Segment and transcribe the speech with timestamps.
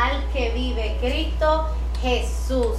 [0.00, 1.68] al que vive, Cristo
[2.00, 2.78] Jesús.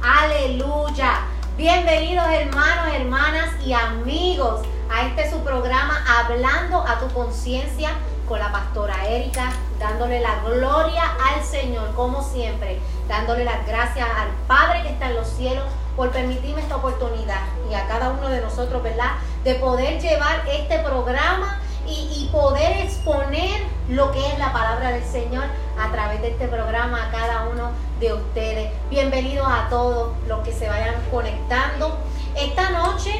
[0.00, 1.22] Aleluya.
[1.56, 7.90] Bienvenidos hermanos, hermanas y amigos a este su programa Hablando a tu conciencia
[8.28, 9.50] con la pastora Erika,
[9.80, 11.02] dándole la gloria
[11.34, 15.64] al Señor, como siempre, dándole las gracias al Padre que está en los cielos
[15.96, 19.10] por permitirme esta oportunidad y a cada uno de nosotros, ¿verdad?
[19.42, 25.44] De poder llevar este programa y, poder exponer lo que es la palabra del Señor
[25.78, 28.72] a través de este programa a cada uno de ustedes.
[28.88, 31.98] Bienvenidos a todos los que se vayan conectando.
[32.34, 33.12] Esta noche,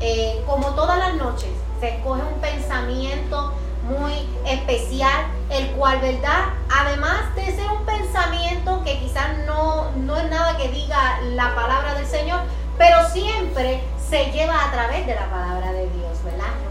[0.00, 1.50] eh, como todas las noches,
[1.80, 3.52] se escoge un pensamiento
[3.88, 6.44] muy especial, el cual, ¿verdad?
[6.72, 11.94] Además de ser un pensamiento que quizás no, no es nada que diga la palabra
[11.94, 12.40] del Señor,
[12.78, 16.63] pero siempre se lleva a través de la palabra de Dios, ¿verdad?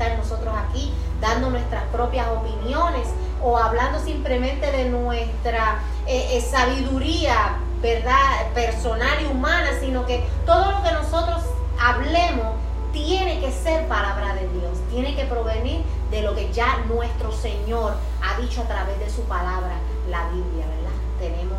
[0.00, 3.06] Estar nosotros aquí dando nuestras propias opiniones
[3.42, 8.50] o hablando simplemente de nuestra eh, eh, sabiduría, ¿verdad?
[8.54, 11.42] Personal y humana, sino que todo lo que nosotros
[11.78, 12.54] hablemos
[12.94, 17.92] tiene que ser palabra de Dios, tiene que provenir de lo que ya nuestro Señor
[18.22, 19.74] ha dicho a través de su palabra,
[20.08, 20.96] la Biblia, ¿verdad?
[21.18, 21.58] Tenemos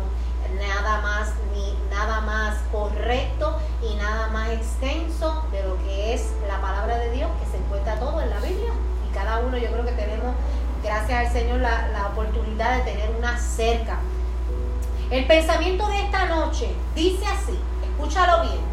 [0.66, 6.60] nada más ni nada más correcto y nada más extenso de lo que es la
[6.60, 8.72] palabra de Dios que se encuentra todo en la Biblia
[9.08, 10.34] y cada uno yo creo que tenemos
[10.82, 13.98] gracias al Señor la, la oportunidad de tener una cerca
[15.10, 18.72] el pensamiento de esta noche dice así escúchalo bien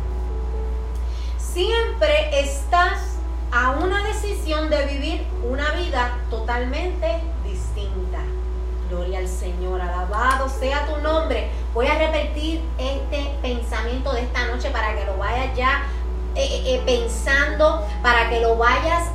[1.37, 3.19] siempre estás
[3.51, 7.19] a una decisión de vivir una vida totalmente.
[8.99, 11.49] Gloria al Señor, alabado sea tu nombre.
[11.73, 15.83] Voy a repetir este pensamiento de esta noche para que lo vayas ya
[16.35, 19.07] eh, eh, eh, pensando, para que lo vayas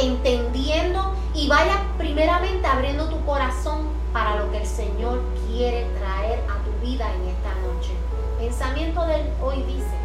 [0.00, 6.56] entendiendo y vayas primeramente abriendo tu corazón para lo que el Señor quiere traer a
[6.64, 7.90] tu vida en esta noche.
[8.38, 9.98] Pensamiento del hoy dice,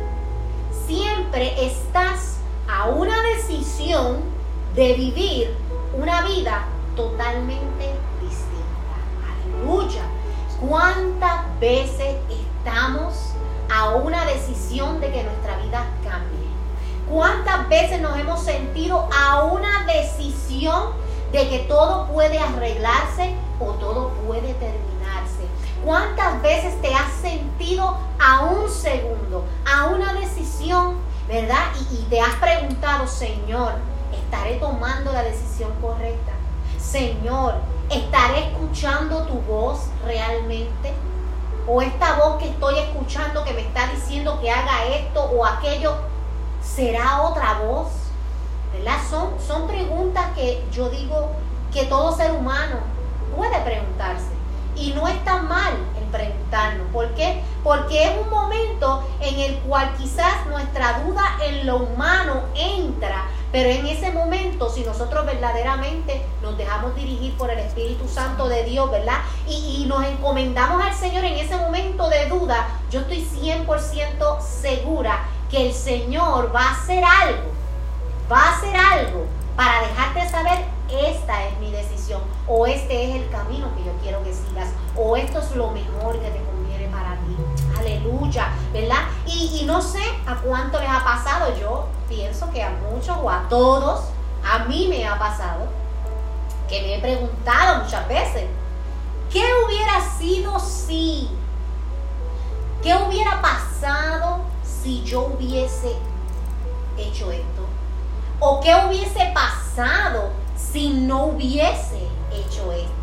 [0.86, 4.18] siempre estás a una decisión
[4.76, 5.56] de vivir
[5.98, 6.66] una vida
[6.98, 7.94] totalmente.
[9.64, 10.02] Aleluya.
[10.60, 13.34] ¿Cuántas veces estamos
[13.74, 16.50] a una decisión de que nuestra vida cambie?
[17.10, 20.92] ¿Cuántas veces nos hemos sentido a una decisión
[21.32, 25.48] de que todo puede arreglarse o todo puede terminarse?
[25.86, 30.98] ¿Cuántas veces te has sentido a un segundo, a una decisión
[31.28, 31.72] ¿verdad?
[31.90, 33.76] Y, te has preguntado, Señor,
[34.12, 36.33] ¿estaré tomando la decisión correcta?
[36.84, 37.56] Señor,
[37.90, 40.94] ¿estaré escuchando tu voz realmente?
[41.66, 45.96] ¿O esta voz que estoy escuchando que me está diciendo que haga esto o aquello,
[46.62, 47.88] será otra voz?
[48.74, 48.98] ¿Verdad?
[49.10, 51.32] Son, son preguntas que yo digo
[51.72, 52.76] que todo ser humano
[53.36, 54.43] puede preguntarse.
[54.76, 56.88] Y no está mal el preguntarnos.
[56.92, 57.42] ¿Por qué?
[57.64, 63.70] Porque es un momento en el cual quizás nuestra duda en lo humano entra, pero
[63.70, 68.90] en ese momento, si nosotros verdaderamente nos dejamos dirigir por el Espíritu Santo de Dios,
[68.90, 69.20] ¿verdad?
[69.48, 75.68] Y, nos encomendamos al Señor en ese momento de duda, yo estoy 100% segura que
[75.68, 77.52] el Señor va a hacer algo,
[78.32, 83.30] va a hacer algo para dejarte saber esta es mi decisión o este es el
[83.30, 87.16] camino que yo quiero que sigas o esto es lo mejor que te conviene para
[87.16, 87.36] ti.
[87.78, 89.08] Aleluya, ¿verdad?
[89.26, 93.48] Y, no sé a cuánto les ha pasado, yo pienso que a muchos o a
[93.50, 94.06] todos,
[94.46, 95.68] a mí me ha pasado,
[96.68, 98.46] que me he preguntado muchas veces,
[99.32, 101.30] ¿qué hubiera sido si?
[102.82, 105.96] ¿Qué hubiera pasado si yo hubiese
[106.98, 107.66] hecho esto?
[108.40, 112.94] ¿O qué hubiese pasado si no hubiese hecho esto?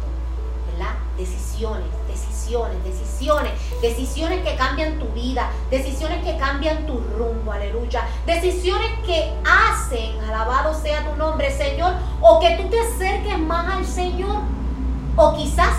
[0.73, 0.95] ¿Verdad?
[1.17, 8.07] Decisiones, decisiones, decisiones, decisiones que cambian tu vida, decisiones que cambian tu rumbo, aleluya.
[8.27, 13.87] Decisiones que hacen, alabado sea tu nombre, Señor, o que tú te acerques más al
[13.87, 14.39] Señor,
[15.17, 15.77] o quizás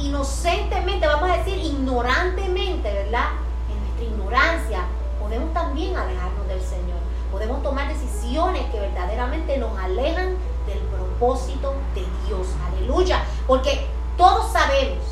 [0.00, 3.28] inocentemente, vamos a decir, ignorantemente, ¿verdad?
[3.70, 4.84] En nuestra ignorancia
[5.20, 6.98] podemos también alejarnos del Señor.
[7.30, 10.36] Podemos tomar decisiones que verdaderamente nos alejan
[10.68, 12.46] del propósito de Dios.
[12.68, 13.24] Aleluya.
[13.46, 13.86] Porque
[14.16, 15.04] todos sabemos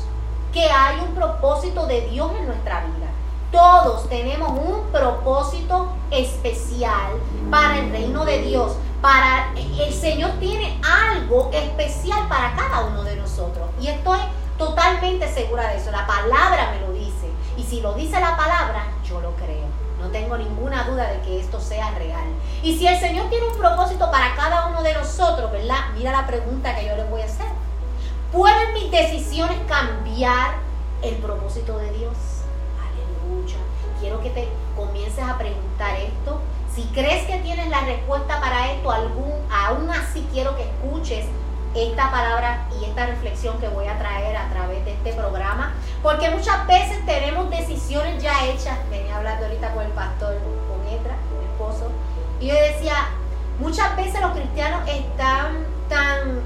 [0.53, 3.07] que hay un propósito de Dios en nuestra vida.
[3.51, 7.13] Todos tenemos un propósito especial
[7.49, 8.73] para el reino de Dios.
[9.01, 13.67] Para el Señor tiene algo especial para cada uno de nosotros.
[13.79, 14.19] Y estoy
[14.57, 15.91] totalmente segura de eso.
[15.91, 17.16] La palabra me lo dice.
[17.67, 19.65] Si lo dice la palabra, yo lo creo.
[19.99, 22.25] No tengo ninguna duda de que esto sea real.
[22.63, 25.89] Y si el Señor tiene un propósito para cada uno de nosotros, ¿verdad?
[25.93, 27.47] Mira la pregunta que yo les voy a hacer.
[28.31, 30.55] ¿Pueden mis decisiones cambiar
[31.01, 32.15] el propósito de Dios?
[32.79, 33.57] Aleluya.
[33.99, 36.39] Quiero que te comiences a preguntar esto.
[36.73, 41.25] Si crees que tienes la respuesta para esto, algún, aún así quiero que escuches
[41.77, 46.29] esta palabra y esta reflexión que voy a traer a través de este programa, porque
[46.31, 48.77] muchas veces tenemos decisiones ya hechas.
[48.89, 50.37] Venía hablando ahorita con el pastor,
[50.67, 51.91] con Etra, mi esposo,
[52.39, 53.09] y yo decía,
[53.59, 56.41] muchas veces los cristianos están tan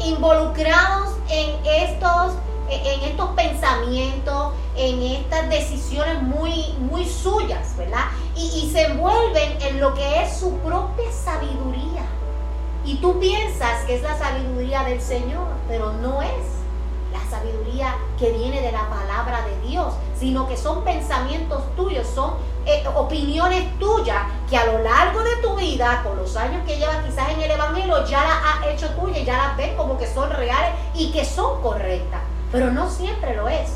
[0.00, 2.34] involucrados en estos,
[2.68, 8.06] en estos pensamientos, en estas decisiones muy, muy suyas, ¿verdad?
[8.34, 12.02] Y, y se envuelven en lo que es su propia sabiduría
[12.84, 16.54] y tú piensas que es la sabiduría del Señor, pero no es
[17.12, 22.34] la sabiduría que viene de la palabra de Dios, sino que son pensamientos tuyos, son
[22.66, 24.18] eh, opiniones tuyas
[24.50, 27.50] que a lo largo de tu vida, con los años que llevas quizás en el
[27.50, 31.24] Evangelio, ya las has hecho tuyas, ya las ves como que son reales y que
[31.24, 32.20] son correctas.
[32.52, 33.70] Pero no siempre lo es.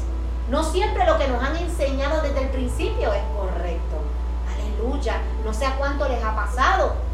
[0.50, 3.96] No siempre lo que nos han enseñado desde el principio es correcto.
[4.54, 5.20] Aleluya.
[5.44, 7.07] No sé a cuánto les ha pasado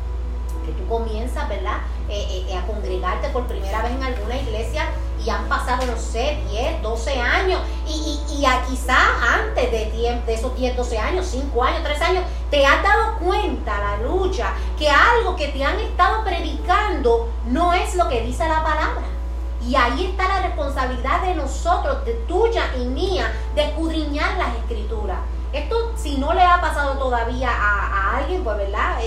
[0.64, 1.78] que tú comienzas, ¿verdad?
[2.08, 4.90] Eh, eh, eh, a congregarte por primera vez en alguna iglesia
[5.24, 10.54] y han pasado, no sé, 10, 12 años y, y, quizás antes de, de esos
[10.54, 15.34] 10, 12 años, 5 años, 3 años, te has dado cuenta, la lucha, que algo
[15.34, 19.02] que te han estado predicando no es lo que dice la palabra.
[19.66, 25.20] Y ahí está la responsabilidad de nosotros, de tuya y mía, de escudriñar las escrituras.
[25.54, 28.98] Esto, si no le ha pasado todavía a, a alguien, pues, ¿verdad?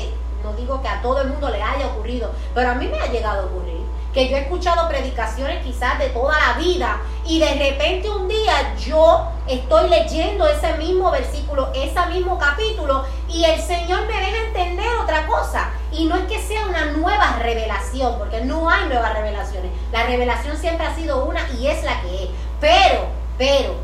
[0.47, 3.07] No digo que a todo el mundo le haya ocurrido, pero a mí me ha
[3.07, 7.53] llegado a ocurrir que yo he escuchado predicaciones quizás de toda la vida y de
[7.53, 14.07] repente un día yo estoy leyendo ese mismo versículo, ese mismo capítulo y el Señor
[14.07, 15.69] me deja entender otra cosa.
[15.91, 19.71] Y no es que sea una nueva revelación, porque no hay nuevas revelaciones.
[19.91, 22.29] La revelación siempre ha sido una y es la que es.
[22.59, 23.05] Pero,
[23.37, 23.75] pero,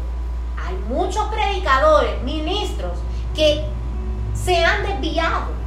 [0.66, 2.98] hay muchos predicadores, ministros,
[3.36, 3.64] que
[4.34, 5.63] se han desviado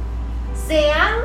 [0.67, 1.15] se han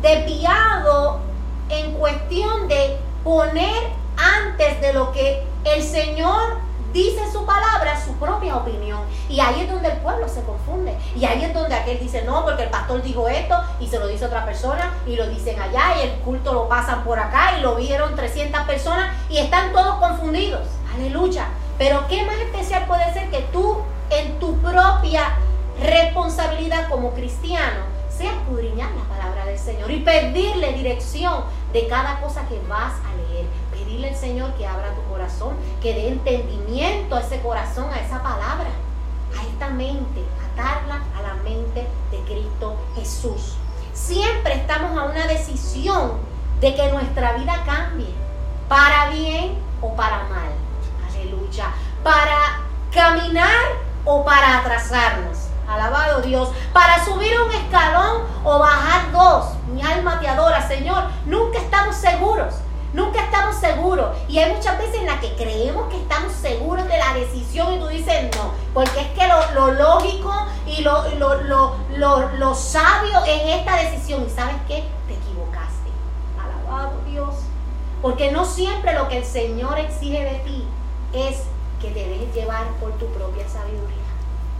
[0.00, 1.20] desviado
[1.68, 6.58] en cuestión de poner antes de lo que el Señor
[6.92, 9.00] dice su palabra su propia opinión.
[9.28, 10.96] Y ahí es donde el pueblo se confunde.
[11.16, 14.06] Y ahí es donde aquel dice, no, porque el pastor dijo esto y se lo
[14.06, 17.62] dice otra persona y lo dicen allá y el culto lo pasan por acá y
[17.62, 20.66] lo vieron 300 personas y están todos confundidos.
[20.94, 21.48] Aleluya.
[21.76, 23.78] Pero qué más especial puede ser que tú
[24.10, 25.34] en tu propia
[25.82, 32.46] responsabilidad como cristiano sea escudriñar la palabra del Señor y pedirle dirección de cada cosa
[32.48, 33.46] que vas a leer.
[33.72, 38.22] Pedirle al Señor que abra tu corazón, que dé entendimiento a ese corazón, a esa
[38.22, 38.70] palabra,
[39.38, 43.56] a esta mente, atarla a la mente de Cristo Jesús.
[43.92, 46.12] Siempre estamos a una decisión
[46.60, 48.12] de que nuestra vida cambie,
[48.68, 50.50] para bien o para mal.
[51.10, 51.66] Aleluya.
[52.02, 52.60] Para
[52.92, 53.64] caminar
[54.04, 55.43] o para atrasarnos.
[55.68, 56.50] Alabado Dios.
[56.72, 59.54] Para subir un escalón o bajar dos.
[59.72, 61.04] Mi alma te adora, Señor.
[61.26, 62.54] Nunca estamos seguros.
[62.92, 64.16] Nunca estamos seguros.
[64.28, 67.78] Y hay muchas veces en las que creemos que estamos seguros de la decisión y
[67.78, 68.52] tú dices no.
[68.72, 70.32] Porque es que lo, lógico
[70.66, 74.24] y lo, lo, lo, sabio es esta decisión.
[74.26, 74.84] ¿Y sabes qué?
[75.08, 75.90] Te equivocaste.
[76.38, 77.34] Alabado Dios.
[78.00, 80.68] Porque no siempre lo que el Señor exige de ti
[81.14, 81.44] es
[81.80, 84.03] que te dejes llevar por tu propia sabiduría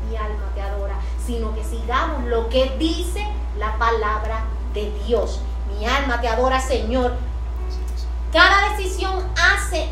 [0.08, 3.26] mi alma te adora, sino que sigamos lo que dice
[3.58, 5.40] la palabra de Dios.
[5.68, 7.14] Mi alma te adora, Señor.
[8.32, 9.88] Cada decisión hace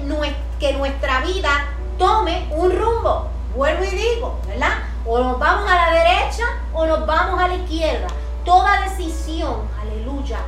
[0.59, 1.51] que nuestra vida
[1.99, 3.29] tome un rumbo.
[3.57, 4.79] Vuelvo y digo, ¿verdad?
[5.07, 8.07] O nos vamos a la derecha o nos vamos a la izquierda.
[8.45, 10.39] Toda decisión, aleluya,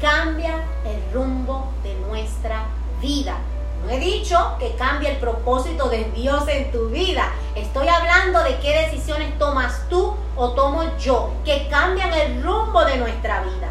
[0.00, 2.64] cambia el rumbo de nuestra
[3.00, 3.36] vida.
[3.84, 7.32] No he dicho que cambie el propósito de Dios en tu vida.
[7.54, 12.98] Estoy hablando de qué decisiones tomas tú o tomo yo, que cambian el rumbo de
[12.98, 13.68] nuestra vida,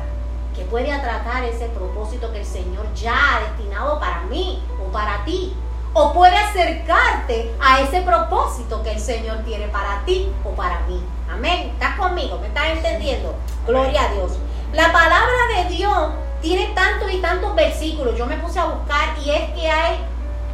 [0.55, 5.23] que puede atracar ese propósito que el Señor ya ha destinado para mí o para
[5.25, 5.55] ti.
[5.93, 11.03] O puede acercarte a ese propósito que el Señor tiene para ti o para mí.
[11.31, 11.71] Amén.
[11.73, 12.37] ¿Estás conmigo?
[12.39, 13.33] ¿Me estás entendiendo?
[13.65, 14.33] Gloria a Dios.
[14.73, 16.09] La palabra de Dios
[16.41, 18.17] tiene tantos y tantos versículos.
[18.17, 19.97] Yo me puse a buscar y es que hay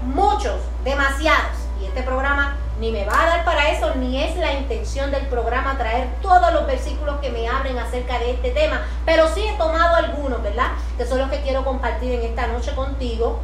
[0.04, 1.52] muchos, demasiados.
[1.82, 5.28] Y este programa ni me va a dar para eso, ni es la intención del
[5.28, 8.82] programa traer todos los versículos que me abren acerca de este tema.
[9.06, 10.72] Pero sí he tomado algunos, ¿verdad?
[10.98, 13.40] Que son los que quiero compartir en esta noche contigo.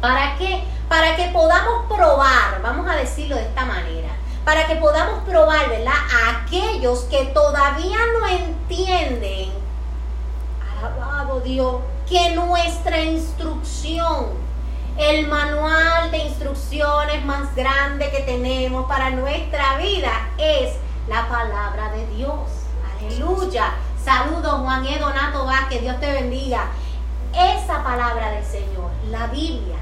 [0.00, 0.64] ¿Para qué?
[0.88, 4.08] Para que podamos probar, vamos a decirlo de esta manera,
[4.44, 5.92] para que podamos probar, ¿verdad?
[5.92, 9.57] A aquellos que todavía no entienden
[11.40, 11.76] Dios,
[12.08, 14.26] que nuestra instrucción,
[14.96, 20.74] el manual de instrucciones más grande que tenemos para nuestra vida es
[21.06, 22.40] la palabra de Dios.
[22.98, 23.74] Aleluya.
[24.02, 24.98] Saludos Juan E.
[24.98, 26.66] Donato Vázquez, Dios te bendiga.
[27.32, 29.76] Esa palabra del Señor, la Biblia,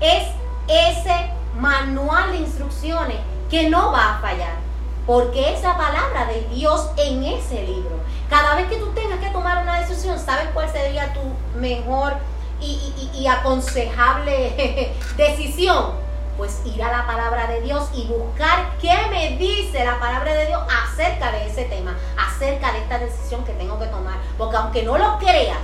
[0.00, 0.28] es
[0.68, 3.16] ese manual de instrucciones
[3.50, 4.69] que no va a fallar.
[5.06, 7.96] Porque es la palabra de Dios en ese libro.
[8.28, 11.20] Cada vez que tú tengas que tomar una decisión, ¿sabes cuál sería tu
[11.58, 12.14] mejor
[12.60, 15.92] y, aconsejable decisión?
[16.36, 20.46] Pues ir a la palabra de Dios y buscar qué me dice la palabra de
[20.46, 24.18] Dios acerca de ese tema, acerca de esta decisión que tengo que tomar.
[24.38, 25.58] Porque aunque no lo creas,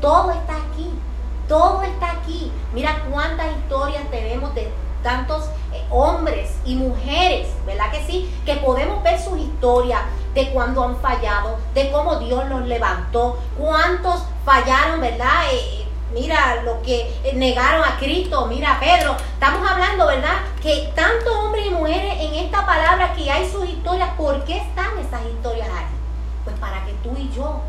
[0.00, 0.90] todo está aquí.
[1.48, 2.52] Todo está aquí.
[2.74, 4.70] Mira cuántas historias tenemos de
[5.02, 8.34] tantos eh, hombres y mujeres, ¿verdad que sí?
[8.44, 10.02] Que podemos ver sus historias
[10.34, 15.44] de cuando han fallado, de cómo Dios los levantó, cuántos fallaron, ¿verdad?
[15.52, 20.36] Eh, mira lo que negaron a Cristo, mira Pedro, estamos hablando, ¿verdad?
[20.62, 24.98] Que tantos hombres y mujeres en esta palabra que hay sus historias, ¿por qué están
[24.98, 25.86] esas historias ahí?
[26.44, 27.60] Pues para que tú y yo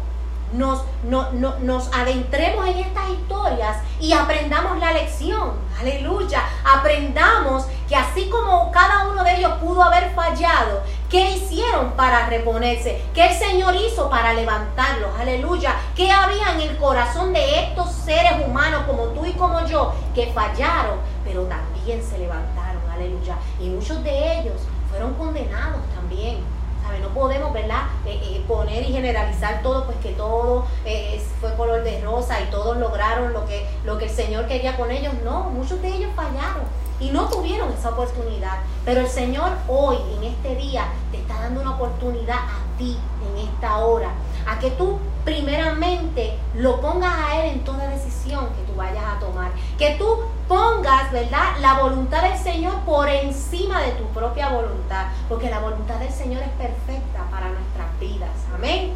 [0.54, 5.54] nos, nos adentremos en estas historias y aprendamos la lección.
[5.80, 6.44] Aleluya.
[6.66, 13.02] Aprendamos que así como cada uno de ellos pudo haber fallado, ¿qué hicieron para reponerse?
[13.14, 15.10] ¿Qué el Señor hizo para levantarlos?
[15.20, 15.76] Aleluya.
[15.96, 20.32] ¿Qué había en el corazón de estos seres humanos como tú y como yo que
[20.34, 22.82] fallaron, pero también se levantaron?
[22.92, 23.38] Aleluya.
[23.60, 26.59] Y muchos de ellos fueron condenados también
[27.00, 27.84] no podemos, ¿verdad?
[28.06, 32.50] Eh, eh, poner y generalizar todo, pues que todo eh, fue color de rosa y
[32.50, 35.14] todos lograron lo que, lo que el Señor quería con ellos.
[35.24, 36.64] No, muchos de ellos fallaron
[37.00, 38.58] y no tuvieron esa oportunidad.
[38.86, 42.98] Pero el Señor hoy, en este día, te está dando una oportunidad a ti,
[43.32, 44.10] en esta hora,
[44.48, 49.20] a que tú primeramente lo pongas a Él en toda decisión que tú vayas a
[49.20, 49.52] tomar.
[49.78, 50.08] Que tú
[50.48, 51.58] pongas, ¿verdad?
[51.62, 55.06] La voluntad del Señor por encima de tu propia voluntad.
[55.28, 58.32] Porque la voluntad del Señor es perfecta para nuestras vidas.
[58.56, 58.94] Amén.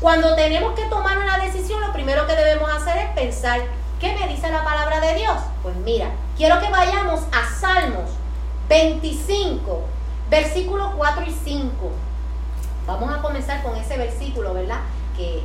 [0.00, 3.60] Cuando tenemos que tomar una decisión, lo primero que debemos hacer es pensar,
[4.00, 5.36] ¿qué me dice la palabra de Dios?
[5.62, 8.10] Pues mira, quiero que vayamos a Salmos
[8.68, 9.82] 25,
[10.28, 11.70] versículos 4 y 5.
[12.88, 14.80] Vamos a comenzar con ese versículo, ¿verdad?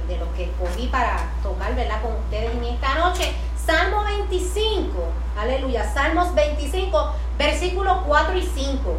[0.08, 2.02] De los que escogí para tocar, ¿verdad?
[2.02, 3.34] Con ustedes en esta noche.
[3.66, 4.92] Salmo 25,
[5.38, 8.96] aleluya, Salmos 25, versículos 4 y 5.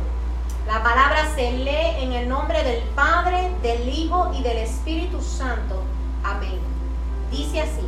[0.66, 5.82] La palabra se lee en el nombre del Padre, del Hijo y del Espíritu Santo.
[6.24, 6.58] Amén.
[7.30, 7.86] Dice así,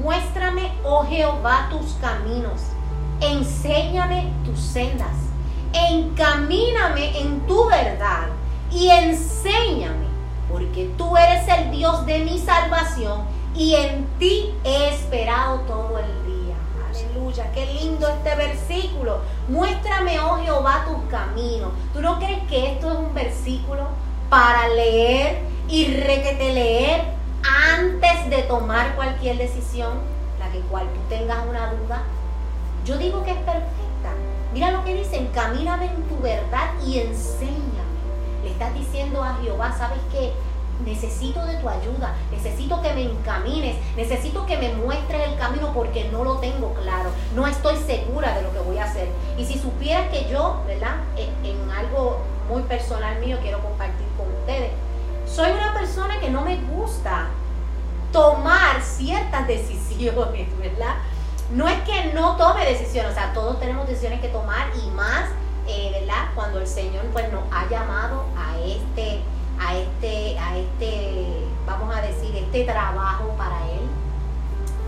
[0.00, 2.60] muéstrame, oh Jehová, tus caminos,
[3.20, 5.16] enséñame tus sendas,
[5.72, 8.28] encamíname en tu verdad
[8.70, 10.08] y enséñame
[10.50, 13.22] porque tú eres el Dios de mi salvación
[13.54, 16.54] y en ti he esperado todo el día.
[16.88, 19.20] Aleluya, qué lindo este versículo.
[19.48, 21.72] Muéstrame, oh Jehová, tus caminos.
[21.92, 23.88] ¿Tú no crees que esto es un versículo
[24.30, 27.04] para leer y requete leer
[27.76, 29.98] antes de tomar cualquier decisión,
[30.38, 32.02] la que cual tú tengas una duda?
[32.84, 34.14] Yo digo que es perfecta.
[34.54, 37.77] Mira lo que dice, encamíname en tu verdad y enséñame
[38.42, 40.32] le estás diciendo a Jehová, ¿sabes qué?
[40.84, 46.08] Necesito de tu ayuda, necesito que me encamines, necesito que me muestres el camino porque
[46.12, 49.08] no lo tengo claro, no estoy segura de lo que voy a hacer.
[49.36, 50.96] Y si supieras que yo, ¿verdad?
[51.16, 52.18] En, algo
[52.48, 54.72] muy personal mío quiero compartir con ustedes,
[55.26, 57.26] soy una persona que no me gusta
[58.12, 60.94] tomar ciertas decisiones, ¿verdad?
[61.52, 65.30] No es que no tome decisiones, o sea, todos tenemos decisiones que tomar y más
[65.68, 66.30] eh, ¿verdad?
[66.34, 69.20] Cuando el Señor pues nos ha llamado a este,
[69.60, 73.80] a este, a este, vamos a decir, este trabajo para Él.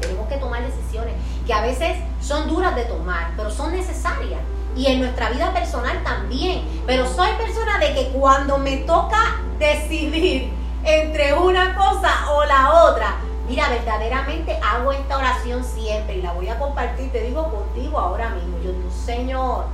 [0.00, 1.14] Tenemos que tomar decisiones
[1.46, 4.40] que a veces son duras de tomar, pero son necesarias.
[4.76, 6.64] Y en nuestra vida personal también.
[6.87, 10.50] Pero soy persona de que cuando me toca decidir
[10.84, 13.16] entre una cosa o la otra,
[13.49, 18.30] mira, verdaderamente hago esta oración siempre y la voy a compartir, te digo contigo ahora
[18.30, 18.58] mismo.
[18.62, 19.64] Yo digo, Señor,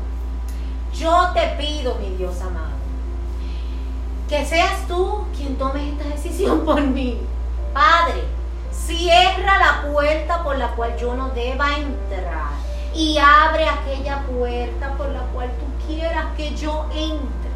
[0.99, 2.77] yo te pido, mi Dios amado,
[4.29, 7.19] que seas tú quien tome esta decisión por mí.
[7.73, 8.25] Padre,
[8.73, 12.51] cierra la puerta por la cual yo no deba entrar
[12.95, 17.51] y abre aquella puerta por la cual tú quieras que yo entre.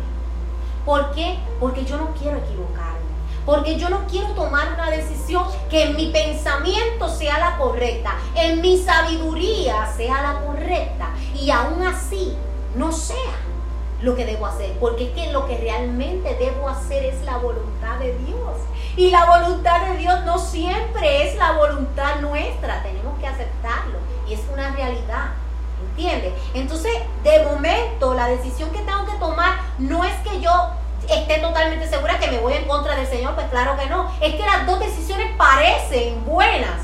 [0.84, 1.38] ¿Por qué?
[1.58, 3.00] Porque yo no quiero equivocarme.
[3.46, 8.60] Porque yo no quiero tomar una decisión que en mi pensamiento sea la correcta, en
[8.60, 11.08] mi sabiduría sea la correcta.
[11.34, 12.36] Y aún así
[12.74, 13.16] no sea
[14.02, 17.98] lo que debo hacer, porque es que lo que realmente debo hacer es la voluntad
[17.98, 18.56] de Dios.
[18.96, 24.34] Y la voluntad de Dios no siempre es la voluntad nuestra, tenemos que aceptarlo y
[24.34, 25.30] es una realidad.
[25.90, 26.34] ¿Entiendes?
[26.54, 30.50] Entonces, de momento, la decisión que tengo que tomar no es que yo
[31.08, 34.10] esté totalmente segura que me voy en contra del Señor, pues claro que no.
[34.20, 36.82] Es que las dos decisiones parecen buenas,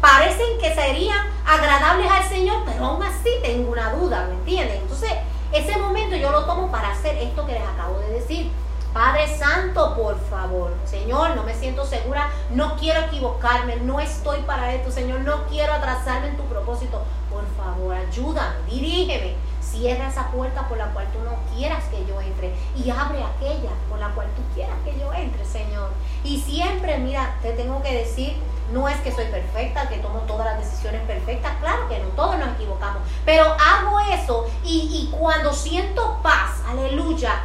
[0.00, 4.80] Parecen que serían agradables al Señor, pero aún así tengo una duda, ¿me entiendes?
[4.80, 5.12] Entonces,
[5.52, 8.50] ese momento yo lo tomo para hacer esto que les acabo de decir.
[8.92, 14.72] Padre Santo, por favor, Señor, no me siento segura, no quiero equivocarme, no estoy para
[14.72, 17.02] esto, Señor, no quiero atrasarme en tu propósito.
[17.28, 19.34] Por favor, ayúdame, dirígeme,
[19.74, 22.54] cierra esa puerta por la cual tú no quieras que yo entre.
[22.76, 25.90] Y abre aquella por la cual tú quieras que yo entre, Señor.
[26.22, 28.36] Y siempre, mira, te tengo que decir,
[28.72, 32.38] no es que soy perfecta, que tomo todas las decisiones perfectas, claro que no, todos
[32.38, 37.42] nos equivocamos, pero hago eso y, y cuando siento paz, aleluya,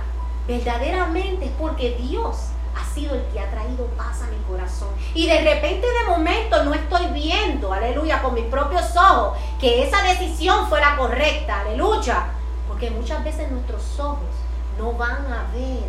[0.48, 4.90] verdaderamente es porque Dios ha sido el que ha traído paz a mi corazón.
[5.14, 10.02] Y de repente, de momento, no estoy viendo, aleluya, con mis propios ojos, que esa
[10.04, 12.28] decisión fue la correcta, aleluya.
[12.68, 14.20] Porque muchas veces nuestros ojos
[14.78, 15.84] no van a ver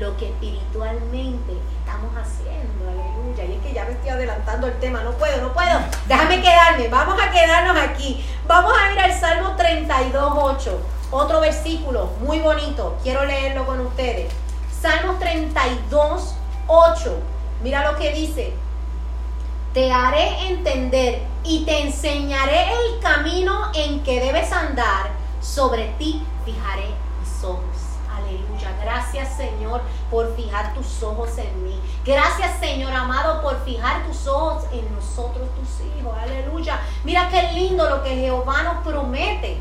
[0.00, 3.44] lo que espiritualmente estamos haciendo, aleluya.
[3.44, 5.80] Y es que ya me estoy adelantando el tema, no puedo, no puedo.
[6.06, 8.24] Déjame quedarme, vamos a quedarnos aquí.
[8.46, 10.80] Vamos a ir al Salmo 32, 8.
[11.12, 14.32] Otro versículo muy bonito, quiero leerlo con ustedes.
[14.80, 16.34] Salmos 32,
[16.66, 17.18] 8.
[17.62, 18.54] Mira lo que dice.
[19.74, 25.10] Te haré entender y te enseñaré el camino en que debes andar.
[25.42, 27.62] Sobre ti fijaré mis ojos.
[28.10, 28.74] Aleluya.
[28.82, 31.78] Gracias Señor por fijar tus ojos en mí.
[32.06, 36.16] Gracias Señor amado por fijar tus ojos en nosotros, tus hijos.
[36.18, 36.80] Aleluya.
[37.04, 39.60] Mira qué lindo lo que Jehová nos promete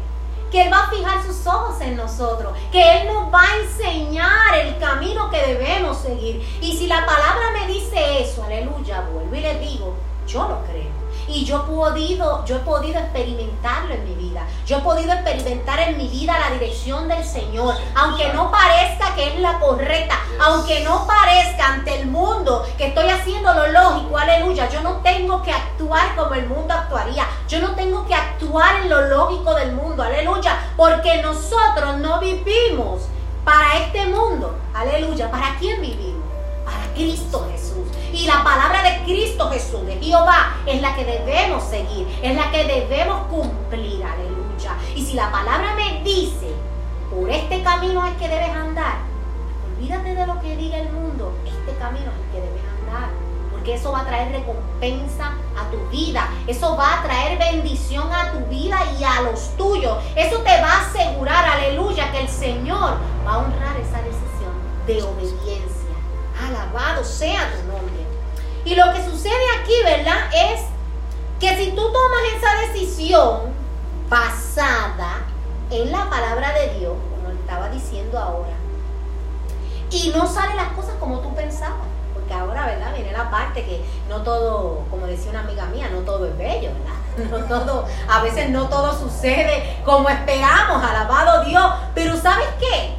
[0.51, 4.55] que Él va a fijar sus ojos en nosotros, que Él nos va a enseñar
[4.55, 6.41] el camino que debemos seguir.
[6.61, 9.95] Y si la palabra me dice eso, aleluya, vuelvo y le digo,
[10.27, 10.99] yo lo creo.
[11.29, 14.47] Y yo he podido, yo he podido experimentarlo en mi vida.
[14.65, 17.75] Yo he podido experimentar en mi vida la dirección del Señor.
[17.95, 20.19] Aunque no parezca que es la correcta.
[20.39, 24.17] Aunque no parezca ante el mundo que estoy haciendo lo lógico.
[24.17, 24.69] Aleluya.
[24.69, 27.27] Yo no tengo que actuar como el mundo actuaría.
[27.47, 30.01] Yo no tengo que actuar en lo lógico del mundo.
[30.01, 30.71] Aleluya.
[30.75, 33.03] Porque nosotros no vivimos
[33.45, 34.57] para este mundo.
[34.73, 35.29] Aleluya.
[35.29, 36.23] ¿Para quién vivimos?
[36.65, 37.98] Para Cristo Jesús.
[38.13, 42.51] Y la palabra de Cristo Jesús, de Jehová, es la que debemos seguir, es la
[42.51, 44.75] que debemos cumplir, aleluya.
[44.95, 46.53] Y si la palabra me dice,
[47.09, 48.97] por este camino es que debes andar,
[49.75, 53.09] olvídate de lo que diga el mundo, este camino es el que debes andar.
[53.51, 56.29] Porque eso va a traer recompensa a tu vida.
[56.47, 59.97] Eso va a traer bendición a tu vida y a los tuyos.
[60.15, 64.53] Eso te va a asegurar, aleluya, que el Señor va a honrar esa decisión
[64.87, 65.78] de obediencia.
[66.47, 68.05] Alabado sea tu nombre.
[68.65, 70.29] Y lo que sucede aquí, ¿verdad?
[70.33, 70.61] Es
[71.39, 73.53] que si tú tomas esa decisión
[74.09, 75.19] basada
[75.71, 78.53] en la palabra de Dios, como estaba diciendo ahora,
[79.91, 82.93] y no salen las cosas como tú pensabas, porque ahora, ¿verdad?
[82.93, 86.69] Viene la parte que no todo, como decía una amiga mía, no todo es bello,
[86.69, 86.95] ¿verdad?
[87.31, 92.95] No todo, a veces no todo sucede como esperamos, alabado Dios, pero ¿sabes qué?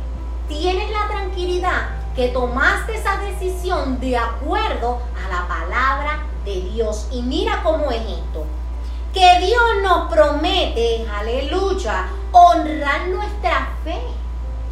[0.46, 7.08] Tienes la tranquilidad que tomaste esa decisión de acuerdo a la palabra de Dios.
[7.10, 8.44] Y mira cómo es esto.
[9.14, 13.98] Que Dios nos promete, aleluya, honrar nuestra fe.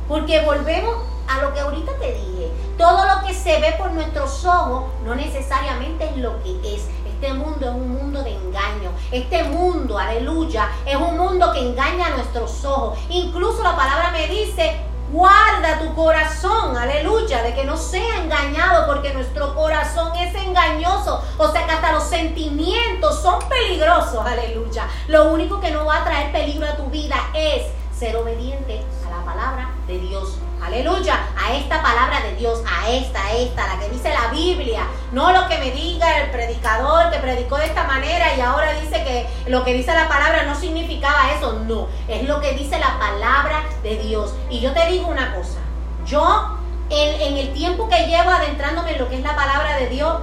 [0.07, 0.95] Porque volvemos
[1.27, 2.53] a lo que ahorita te dije.
[2.77, 6.87] Todo lo que se ve por nuestros ojos no necesariamente es lo que es.
[7.07, 8.91] Este mundo es un mundo de engaño.
[9.11, 12.99] Este mundo, aleluya, es un mundo que engaña a nuestros ojos.
[13.09, 19.15] Incluso la palabra me dice Guarda tu corazón, aleluya, de que no sea engañado, porque
[19.15, 21.23] nuestro corazón es engañoso.
[21.39, 24.87] O sea que hasta los sentimientos son peligrosos, aleluya.
[25.07, 27.65] Lo único que no va a traer peligro a tu vida es
[27.97, 30.39] ser obediente a la palabra de Dios.
[30.63, 34.83] Aleluya, a esta palabra de Dios, a esta, a esta, la que dice la Biblia,
[35.13, 39.03] no lo que me diga el predicador que predicó de esta manera y ahora dice
[39.05, 42.99] que lo que dice la palabra no significaba eso, no, es lo que dice la
[42.99, 44.35] palabra de Dios.
[44.51, 45.61] Y yo te digo una cosa,
[46.05, 46.59] yo
[46.91, 50.19] en, en el tiempo que llevo adentrándome en lo que es la palabra de Dios,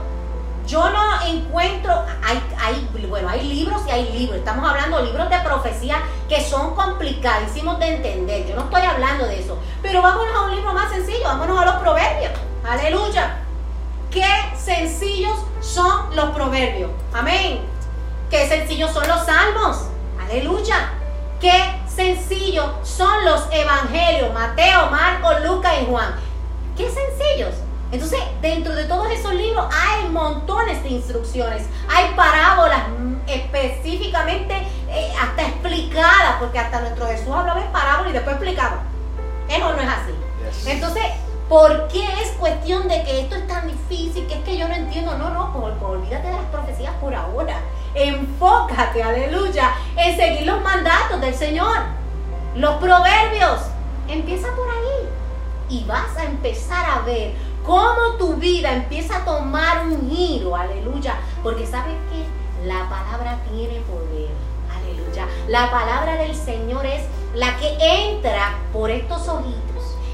[0.67, 4.39] yo no encuentro, hay, hay, bueno, hay libros y hay libros.
[4.39, 8.47] Estamos hablando de libros de profecía que son complicadísimos de entender.
[8.47, 9.57] Yo no estoy hablando de eso.
[9.81, 12.31] Pero vámonos a un libro más sencillo, vámonos a los proverbios.
[12.67, 13.37] Aleluya.
[14.09, 14.25] Qué
[14.57, 16.89] sencillos son los proverbios.
[17.13, 17.61] Amén.
[18.29, 19.87] Qué sencillos son los salmos.
[20.19, 20.93] Aleluya.
[21.39, 24.33] Qué sencillos son los evangelios.
[24.33, 26.15] Mateo, Marcos, Lucas y Juan.
[26.75, 27.64] Qué sencillos.
[27.91, 34.55] Entonces, dentro de todos esos libros hay montones de instrucciones, hay parábolas mm, específicamente
[34.89, 38.83] eh, hasta explicadas, porque hasta nuestro Jesús hablaba en parábola y después explicaba.
[39.47, 40.69] Eso no es así.
[40.69, 41.03] Entonces,
[41.47, 44.73] ¿por qué es cuestión de que esto es tan difícil, que es que yo no
[44.73, 45.17] entiendo?
[45.17, 47.59] No, no, por, olvídate de las profecías por ahora.
[47.93, 51.77] Enfócate, aleluya, en seguir los mandatos del Señor.
[52.55, 53.61] Los proverbios.
[54.07, 55.09] Empieza por ahí.
[55.67, 57.33] Y vas a empezar a ver
[57.65, 61.15] cómo tu vida empieza a tomar un giro, aleluya.
[61.43, 64.29] Porque sabes que la palabra tiene poder,
[64.75, 65.27] aleluya.
[65.47, 69.65] La palabra del Señor es la que entra por estos ojitos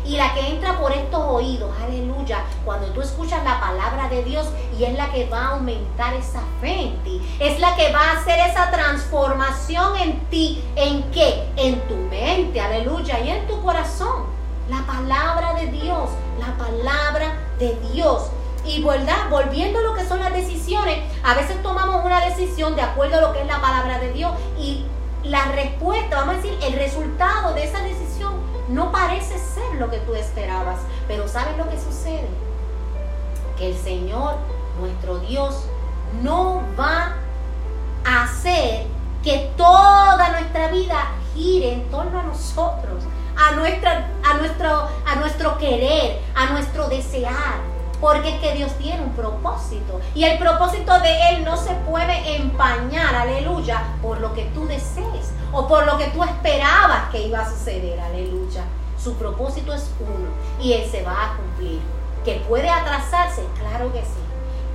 [0.03, 4.47] y la que entra por estos oídos, aleluya, cuando tú escuchas la palabra de Dios
[4.77, 7.99] y es la que va a aumentar esa fe en ti, es la que va
[7.99, 11.47] a hacer esa transformación en ti, ¿en qué?
[11.55, 14.25] En tu mente, aleluya, y en tu corazón.
[14.71, 18.31] La palabra de Dios, la palabra de Dios.
[18.63, 19.29] Y ¿verdad?
[19.29, 23.21] volviendo a lo que son las decisiones, a veces tomamos una decisión de acuerdo a
[23.21, 24.85] lo que es la palabra de Dios y
[25.23, 28.35] la respuesta, vamos a decir, el resultado de esa decisión
[28.69, 30.79] no parece ser lo que tú esperabas.
[31.05, 32.29] Pero ¿sabes lo que sucede?
[33.57, 34.35] Que el Señor,
[34.79, 35.65] nuestro Dios,
[36.23, 37.17] no va
[38.05, 38.85] a hacer
[39.21, 43.03] que toda nuestra vida gire en torno a nosotros,
[43.37, 47.71] a, nuestra, a, nuestro, a nuestro querer, a nuestro desear.
[47.99, 50.01] Porque es que Dios tiene un propósito.
[50.15, 55.31] Y el propósito de Él no se puede empañar, aleluya, por lo que tú desees
[55.51, 58.63] o por lo que tú esperabas que iba a suceder, aleluya.
[58.97, 61.79] Su propósito es uno y Él se va a cumplir.
[62.25, 63.43] ¿Que puede atrasarse?
[63.59, 64.21] Claro que sí.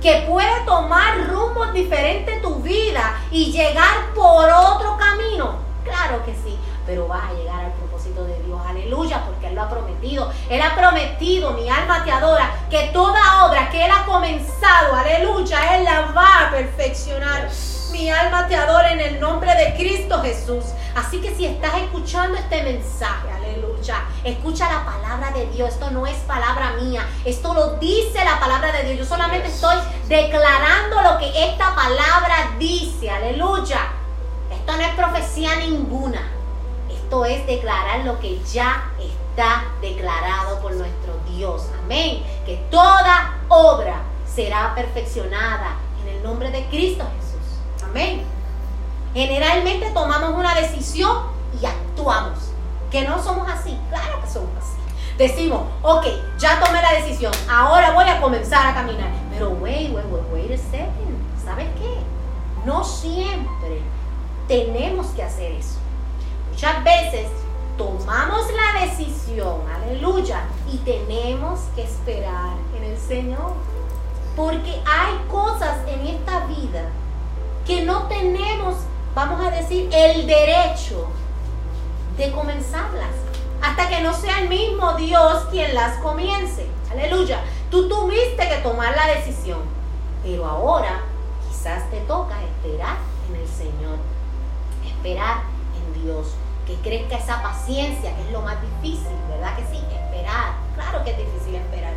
[0.01, 5.55] ¿Que puede tomar rumbos diferentes tu vida y llegar por otro camino?
[5.83, 7.71] Claro que sí, pero vas a llegar al
[8.07, 10.31] propósito de Dios, aleluya, porque Él lo ha prometido.
[10.49, 15.77] Él ha prometido, mi alma te adora, que toda obra que Él ha comenzado, aleluya,
[15.77, 17.49] Él la va a perfeccionar.
[17.91, 20.65] Mi alma te adora en el nombre de Cristo Jesús.
[20.93, 25.69] Así que si estás escuchando este mensaje, aleluya, escucha la palabra de Dios.
[25.69, 28.97] Esto no es palabra mía, esto lo dice la palabra de Dios.
[28.99, 33.79] Yo solamente estoy declarando lo que esta palabra dice, aleluya.
[34.51, 36.36] Esto no es profecía ninguna.
[37.07, 41.69] Esto es declarar lo que ya está declarado por nuestro Dios.
[41.85, 42.21] Amén.
[42.45, 47.85] Que toda obra será perfeccionada en el nombre de Cristo Jesús.
[47.89, 48.25] Amén.
[49.13, 51.17] Generalmente tomamos una decisión
[51.61, 52.51] y actuamos.
[52.91, 53.79] Que no somos así.
[53.87, 54.75] Claro que somos así.
[55.17, 59.11] Decimos, ok, ya tomé la decisión, ahora voy a comenzar a caminar.
[59.31, 61.41] Pero wait, wait, wait, wait a second.
[61.41, 61.99] ¿Sabes qué?
[62.65, 63.81] No siempre
[64.49, 65.86] tenemos que hacer eso.
[66.57, 67.27] Muchas veces
[67.77, 73.53] tomamos la decisión, aleluya, y tenemos que esperar en el Señor.
[74.35, 76.89] Porque hay cosas en esta vida
[77.65, 78.75] que no tenemos
[79.17, 81.07] vamos a decir, el derecho
[82.17, 83.09] de comenzarlas.
[83.63, 86.67] Hasta que no sea el mismo Dios quien las comience.
[86.91, 87.41] Aleluya.
[87.71, 89.61] Tú tuviste que tomar la decisión.
[90.23, 91.01] Pero ahora
[91.49, 93.97] quizás te toca esperar en el Señor.
[94.85, 95.37] Esperar
[95.75, 96.27] en Dios.
[96.67, 99.81] Que crezca esa paciencia, que es lo más difícil, ¿verdad que sí?
[99.89, 100.55] Esperar.
[100.75, 101.93] Claro que es difícil esperar.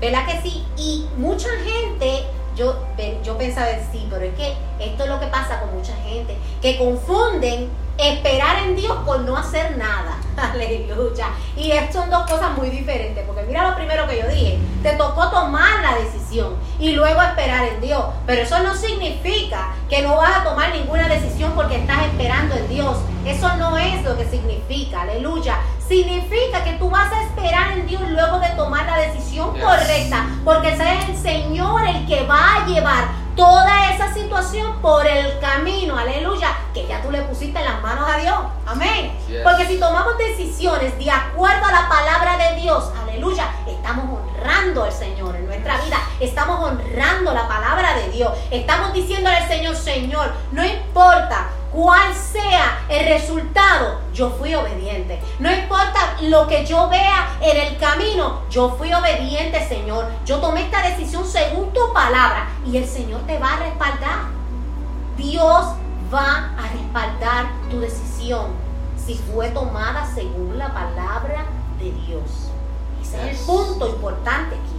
[0.00, 0.64] ¿Verdad que sí?
[0.76, 2.76] Y mucha gente yo,
[3.22, 6.78] yo pensaba, sí, pero es que esto es lo que pasa con mucha gente, que
[6.78, 10.18] confunden esperar en Dios por no hacer nada.
[10.36, 11.28] Aleluya.
[11.56, 14.92] Y esto son dos cosas muy diferentes, porque mira lo primero que yo dije, te
[14.92, 20.16] tocó tomar la decisión y luego esperar en Dios, pero eso no significa que no
[20.16, 22.98] vas a tomar ninguna decisión porque estás esperando en Dios.
[23.24, 25.58] Eso no es lo que significa, aleluya.
[25.88, 30.70] Significa que tú vas a esperar en Dios luego de tomar la decisión correcta, porque
[30.70, 36.56] es el Señor el que va a llevar toda esa situación por el camino, aleluya,
[36.72, 38.36] que ya tú le pusiste en las manos a Dios.
[38.64, 39.16] Amén.
[39.44, 44.92] Porque si tomamos decisiones de acuerdo a la palabra de Dios, aleluya, estamos honrando al
[44.92, 50.32] Señor en nuestra vida, estamos honrando la palabra de Dios, estamos diciéndole al Señor, Señor,
[50.52, 53.55] no importa cuál sea el resultado,
[54.16, 55.20] yo fui obediente.
[55.38, 60.06] No importa lo que yo vea en el camino, yo fui obediente, Señor.
[60.24, 64.18] Yo tomé esta decisión según tu palabra y el Señor te va a respaldar.
[65.18, 65.66] Dios
[66.12, 68.46] va a respaldar tu decisión
[68.96, 71.44] si fue tomada según la palabra
[71.78, 72.48] de Dios.
[73.02, 74.76] Ese es el punto importante aquí.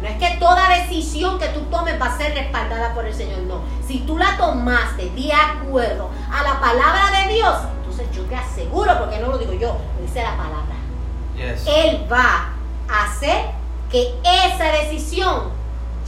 [0.00, 3.40] No es que toda decisión que tú tomes va a ser respaldada por el Señor,
[3.40, 3.60] no.
[3.86, 7.54] Si tú la tomaste de acuerdo a la palabra de Dios,
[8.00, 10.76] entonces yo te aseguro, porque no lo digo yo, lo dice la palabra.
[11.36, 12.50] Él va
[12.88, 13.46] a hacer
[13.90, 15.50] que esa decisión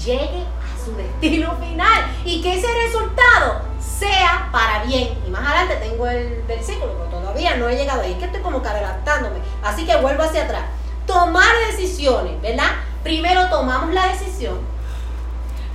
[0.05, 5.19] llegue a su destino final y que ese resultado sea para bien.
[5.27, 8.27] Y más adelante tengo el versículo, pero todavía todavía no he llegado ahí, es que
[8.27, 10.65] estoy como que adelantándome, así que vuelvo hacia atrás.
[11.07, 12.73] Tomar decisiones, ¿verdad?
[13.03, 14.59] Primero tomamos la decisión,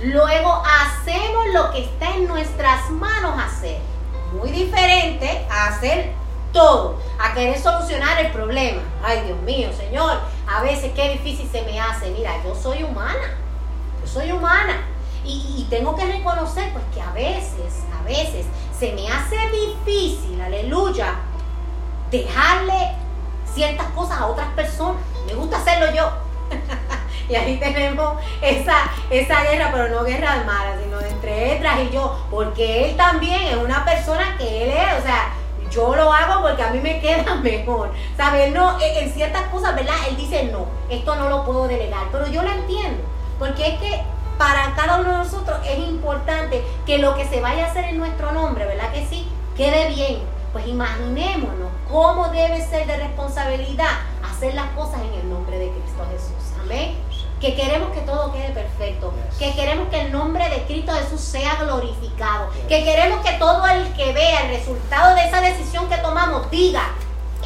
[0.00, 3.80] luego hacemos lo que está en nuestras manos hacer.
[4.32, 6.12] Muy diferente a hacer
[6.52, 8.82] todo, a querer solucionar el problema.
[9.02, 12.10] Ay, Dios mío, Señor, a veces qué difícil se me hace.
[12.10, 13.36] Mira, yo soy humana,
[14.00, 14.82] yo soy humana.
[15.24, 18.46] Y, tengo que reconocer pues que a veces, a veces
[18.78, 21.16] se me hace difícil, aleluya,
[22.10, 22.94] dejarle
[23.52, 25.02] ciertas cosas a otras personas.
[25.26, 26.10] Me gusta hacerlo yo.
[27.30, 32.26] y ahí tenemos esa, esa guerra, pero no guerra armada, sino entre Edras y yo,
[32.30, 35.32] porque él también es una persona que él es, o sea,
[35.70, 37.92] yo lo hago porque a mí me queda mejor.
[38.16, 38.52] ¿Sabes?
[38.52, 39.94] No, en ciertas cosas, ¿verdad?
[40.08, 43.02] Él dice, no, esto no lo puedo delegar, pero yo lo entiendo,
[43.38, 44.02] porque es que
[44.38, 47.98] para cada uno de nosotros es importante que lo que se vaya a hacer en
[47.98, 49.28] nuestro nombre, ¿verdad que sí?
[49.56, 50.20] Quede bien.
[50.52, 53.90] Pues imaginémonos cómo debe ser de responsabilidad
[54.22, 56.58] hacer las cosas en el nombre de Cristo Jesús.
[56.62, 56.96] Amén.
[57.40, 59.12] Que queremos que todo quede perfecto.
[59.38, 62.50] Que queremos que el nombre de Cristo Jesús sea glorificado.
[62.68, 66.82] Que queremos que todo el que vea el resultado de esa decisión que tomamos diga,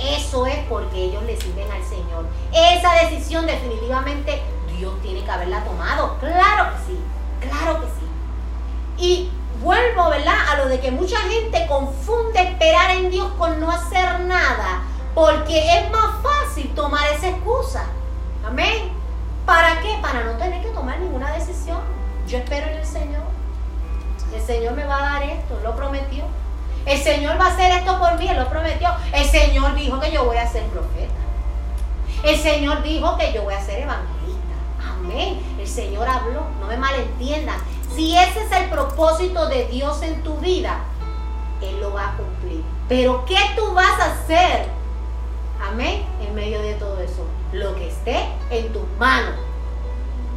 [0.00, 2.26] eso es porque ellos le sirven al Señor.
[2.52, 4.42] Esa decisión definitivamente
[4.76, 6.16] Dios tiene que haberla tomado.
[6.18, 6.98] Claro que sí,
[7.40, 8.02] claro que sí.
[8.96, 9.31] Y
[9.62, 10.35] vuelvo, ¿verdad?
[10.50, 14.83] A lo de que mucha gente confunde esperar en Dios con no hacer nada,
[15.14, 17.85] porque es más fácil tomar esa excusa.
[18.44, 19.02] Amén.
[19.53, 19.99] ¿Para qué?
[20.01, 21.79] Para no tener que tomar ninguna decisión.
[22.27, 23.21] Yo espero en el Señor.
[24.35, 26.25] El Señor me va a dar esto, lo prometió.
[26.87, 28.88] El Señor va a hacer esto por mí, lo prometió.
[29.12, 31.12] El Señor dijo que yo voy a ser profeta.
[32.25, 34.55] El Señor dijo que yo voy a ser evangelista.
[34.91, 35.38] Amén.
[35.59, 37.59] El Señor habló, no me malentiendan.
[37.95, 40.79] Si ese es el propósito de Dios en tu vida,
[41.61, 42.65] Él lo va a cumplir.
[42.88, 44.67] Pero ¿qué tú vas a hacer?
[45.62, 46.07] Amén.
[46.23, 47.27] En medio de todo eso.
[47.53, 49.35] Lo que esté en tus manos.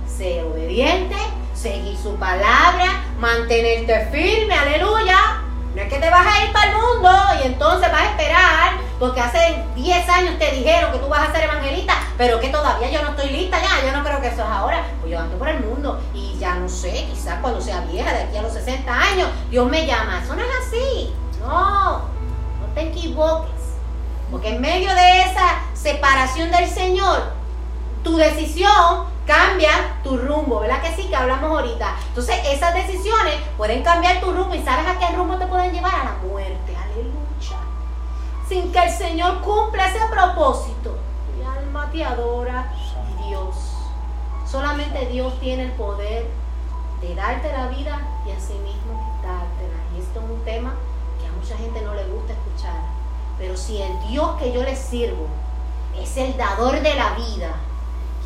[0.06, 1.15] Ser obediente,
[1.54, 5.41] seguir su palabra, mantenerte firme, aleluya.
[5.73, 7.10] No es que te vas a ir para el mundo
[7.41, 11.32] y entonces vas a esperar, porque hace 10 años te dijeron que tú vas a
[11.34, 14.41] ser evangelista, pero que todavía yo no estoy lista ya, yo no creo que eso
[14.41, 14.86] es ahora.
[14.99, 18.23] Pues yo ando por el mundo y ya no sé, quizás cuando sea vieja, de
[18.23, 20.21] aquí a los 60 años, Dios me llama.
[20.23, 21.13] Eso no es así.
[21.41, 23.64] No, no te equivoques.
[24.31, 27.33] Porque en medio de esa separación del Señor,
[28.03, 31.07] tu decisión cambia tu rumbo, ¿verdad que sí?
[31.07, 31.95] Que hablamos ahorita.
[32.07, 35.95] Entonces, esas decisiones pueden cambiar tu rumbo y ¿sabes a qué rumbo te pueden llevar?
[35.95, 37.57] A la muerte, aleluya.
[38.47, 40.97] Sin que el Señor cumpla ese propósito.
[41.35, 42.71] Mi alma te adora,
[43.27, 43.55] Dios.
[44.45, 46.27] Solamente Dios tiene el poder
[47.01, 49.77] de darte la vida y asimismo quitártela.
[49.95, 50.73] Y esto es un tema
[51.19, 53.04] que a mucha gente no le gusta escuchar.
[53.38, 55.28] Pero si el Dios que yo le sirvo
[56.00, 57.56] es el dador de la vida,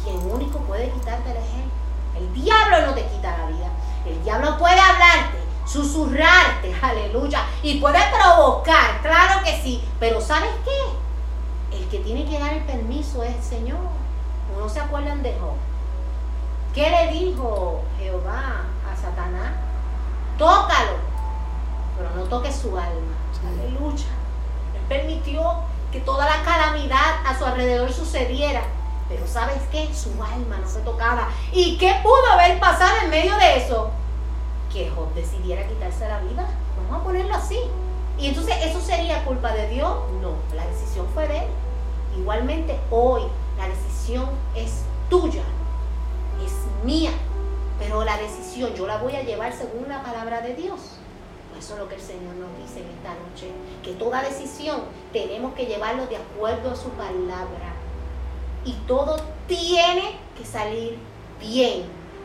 [0.04, 1.72] quien único puede quitarte el ejemplo.
[2.16, 3.70] El diablo no te quita la vida.
[4.06, 11.78] El diablo puede hablarte, susurrarte, aleluya, y puede provocar, claro que sí, pero ¿sabes qué?
[11.78, 13.80] El que tiene que dar el permiso es el Señor.
[14.58, 15.56] ¿No se acuerdan de Job?
[16.74, 19.54] ¿Qué le dijo Jehová a Satanás?
[20.38, 20.98] Tócalo,
[21.98, 23.16] pero no toques su alma.
[23.48, 24.06] Aleluya.
[24.90, 25.42] Permitió
[25.92, 28.64] que toda la calamidad a su alrededor sucediera
[29.10, 29.90] pero ¿sabes qué?
[29.94, 31.30] Su alma no se tocaba.
[31.52, 33.90] ¿Y qué pudo haber pasado en medio de eso?
[34.72, 36.48] Que Job decidiera quitarse la vida.
[36.78, 37.60] Vamos a ponerlo así.
[38.20, 39.92] Y entonces, ¿eso sería culpa de Dios?
[40.22, 41.48] No, la decisión fue de él.
[42.20, 43.24] Igualmente, hoy
[43.58, 45.44] la decisión es tuya,
[46.46, 46.54] es
[46.86, 47.12] mía.
[47.80, 50.99] Pero la decisión yo la voy a llevar según la palabra de Dios.
[51.60, 53.52] Eso es lo que el Señor nos dice en esta noche.
[53.84, 57.74] Que toda decisión tenemos que llevarlo de acuerdo a su palabra
[58.64, 60.98] y todo tiene que salir
[61.40, 61.84] bien.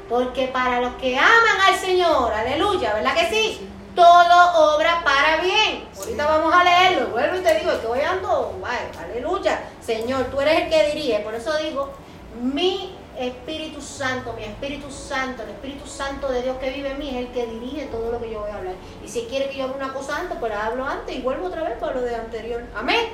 [0.08, 3.68] Porque para los que aman al Señor, aleluya, ¿verdad que sí?
[3.96, 5.88] Todo obra para bien.
[5.96, 7.08] Ahorita vamos a leerlo.
[7.08, 8.54] Vuelvo y te digo, estoy ando,
[9.00, 9.68] aleluya.
[9.80, 11.20] Señor, tú eres el que dirige.
[11.20, 11.90] Por eso digo,
[12.40, 17.10] mi Espíritu Santo, mi Espíritu Santo, el Espíritu Santo de Dios que vive en mí
[17.10, 18.74] es el que dirige todo lo que yo voy a hablar.
[19.04, 21.46] Y si quiere que yo hable una cosa antes, pues la hablo antes y vuelvo
[21.46, 22.62] otra vez para lo de anterior.
[22.74, 23.06] Amén.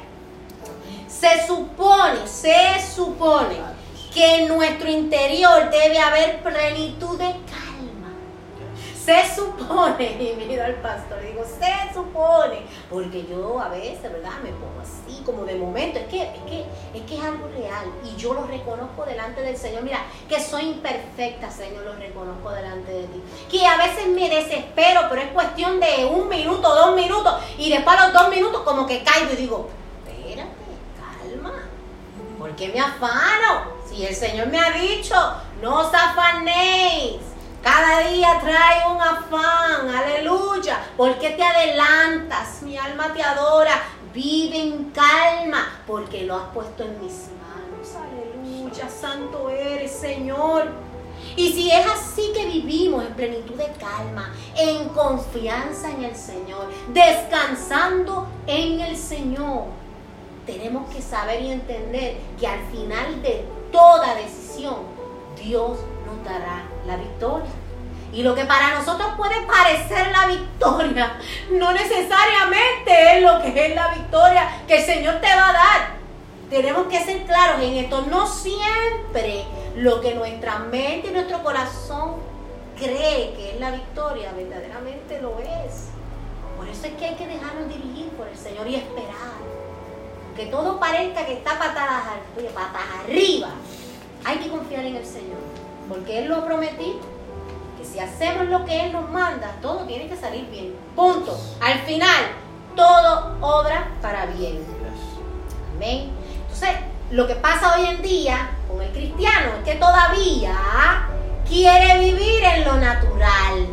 [1.09, 3.57] Se supone, se supone
[4.15, 7.70] que en nuestro interior debe haber plenitud de calma.
[9.05, 14.33] Se supone, y miro al pastor, digo, se supone, porque yo a veces, ¿verdad?
[14.43, 17.87] Me pongo así, como de momento, es que, es que, es que es algo real
[18.05, 19.83] y yo lo reconozco delante del Señor.
[19.83, 23.23] Mira, que soy imperfecta, Señor, lo reconozco delante de ti.
[23.51, 27.97] Que a veces me desespero, pero es cuestión de un minuto, dos minutos, y después
[27.99, 29.81] a los dos minutos como que caigo y digo,
[32.61, 33.73] qué me afano?
[33.89, 35.15] Si el Señor me ha dicho,
[35.63, 37.30] no os afanéis.
[37.62, 40.81] Cada día trae un afán, aleluya.
[40.96, 42.62] ¿Por qué te adelantas?
[42.62, 43.83] Mi alma te adora.
[44.14, 47.94] Vive en calma, porque lo has puesto en mis manos.
[47.94, 50.68] Aleluya, santo eres, Señor.
[51.37, 56.68] Y si es así que vivimos en plenitud de calma, en confianza en el Señor,
[56.88, 59.64] descansando en el Señor,
[60.46, 64.77] tenemos que saber y entender que al final de toda decisión,
[65.37, 65.79] Dios
[66.16, 67.51] nos la victoria.
[68.12, 71.16] Y lo que para nosotros puede parecer la victoria,
[71.53, 76.01] no necesariamente es lo que es la victoria que el Señor te va a dar.
[76.51, 78.05] Tenemos que ser claros en esto.
[78.11, 79.44] No siempre
[79.77, 82.16] lo que nuestra mente y nuestro corazón
[82.77, 85.90] cree que es la victoria, verdaderamente lo es.
[86.57, 89.38] Por eso es que hay que dejarnos dirigir por el Señor y esperar.
[90.35, 92.03] Que todo parezca que está patas,
[92.55, 93.51] patas arriba.
[94.25, 95.50] Hay que confiar en el Señor.
[95.90, 96.61] Porque Él lo ha.
[96.61, 100.74] Que si hacemos lo que Él nos manda, todo tiene que salir bien.
[100.94, 101.37] Punto.
[101.61, 102.26] Al final,
[102.76, 104.64] todo obra para bien.
[105.76, 106.11] Amén.
[106.42, 106.70] Entonces,
[107.11, 111.09] lo que pasa hoy en día con el cristiano es que todavía
[111.48, 113.66] quiere vivir en lo natural,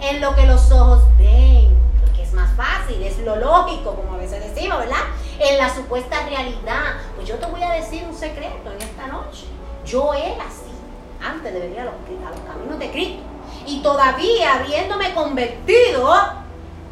[0.00, 4.18] en lo que los ojos ven, porque es más fácil, es lo lógico, como a
[4.18, 5.04] veces decimos, ¿verdad?
[5.40, 6.98] En la supuesta realidad.
[7.16, 9.46] Pues yo te voy a decir un secreto en esta noche.
[9.84, 10.67] Yo era así,
[11.22, 13.22] antes de venir a los, a los caminos de Cristo.
[13.66, 16.38] Y todavía habiéndome convertido,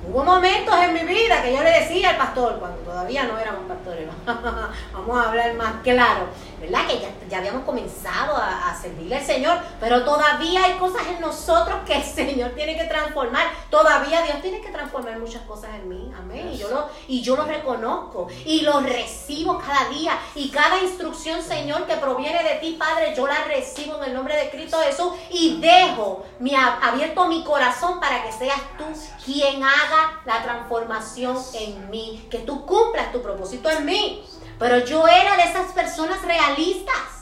[0.09, 3.63] Hubo momentos en mi vida que yo le decía al pastor, cuando todavía no éramos
[3.67, 4.09] pastores,
[4.93, 6.29] vamos a hablar más claro,
[6.61, 6.87] ¿verdad?
[6.87, 11.95] Que ya, habíamos comenzado a, servirle al Señor, pero todavía hay cosas en nosotros que
[11.95, 13.47] el Señor tiene que transformar.
[13.71, 16.51] Todavía Dios tiene que transformar muchas cosas en mí, amén.
[16.53, 20.19] Y yo lo, y yo lo reconozco y lo recibo cada día.
[20.35, 24.37] Y cada instrucción, Señor, que proviene de ti, Padre, yo la recibo en el nombre
[24.37, 28.85] de Cristo Jesús y dejo mi, abierto mi corazón para que seas tú
[29.25, 34.25] quien haga la transformación en mí, que tú cumplas tu propósito en mí.
[34.59, 37.17] Pero yo era de esas personas realistas,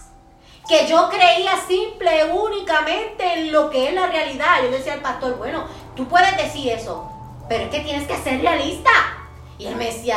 [0.69, 4.63] que yo creía simple únicamente en lo que es la realidad.
[4.63, 7.11] Yo decía al pastor, bueno, tú puedes decir eso,
[7.49, 8.91] pero es que tienes que ser realista.
[9.59, 10.17] Y él me decía,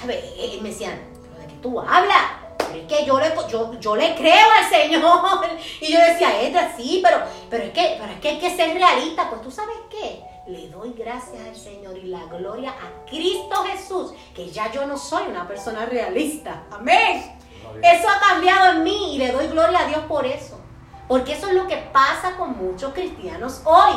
[0.00, 0.22] ¿sabes?
[0.38, 2.22] Él me decía, ¿pero de qué tú hablas?
[2.58, 3.32] Pero es que yo le,
[3.80, 5.48] yo, le creo al Señor.
[5.80, 7.18] Y yo decía, es sí, pero,
[7.48, 9.28] pero, es que, pero es que hay que ser realista.
[9.28, 14.12] Pues tú sabes qué, le doy gracias al Señor y la gloria a Cristo Jesús,
[14.34, 16.64] que ya yo no soy una persona realista.
[16.72, 17.38] Amén.
[17.82, 20.58] Eso ha cambiado en mí y le doy gloria a Dios por eso.
[21.06, 23.94] Porque eso es lo que pasa con muchos cristianos hoy.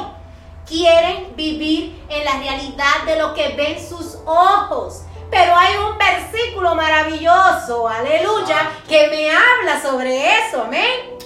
[0.68, 5.04] Quieren vivir en la realidad de lo que ven sus ojos.
[5.32, 11.18] Pero hay un versículo maravilloso, aleluya, que me habla sobre eso, amén.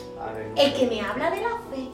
[0.56, 1.87] El que me habla de la fe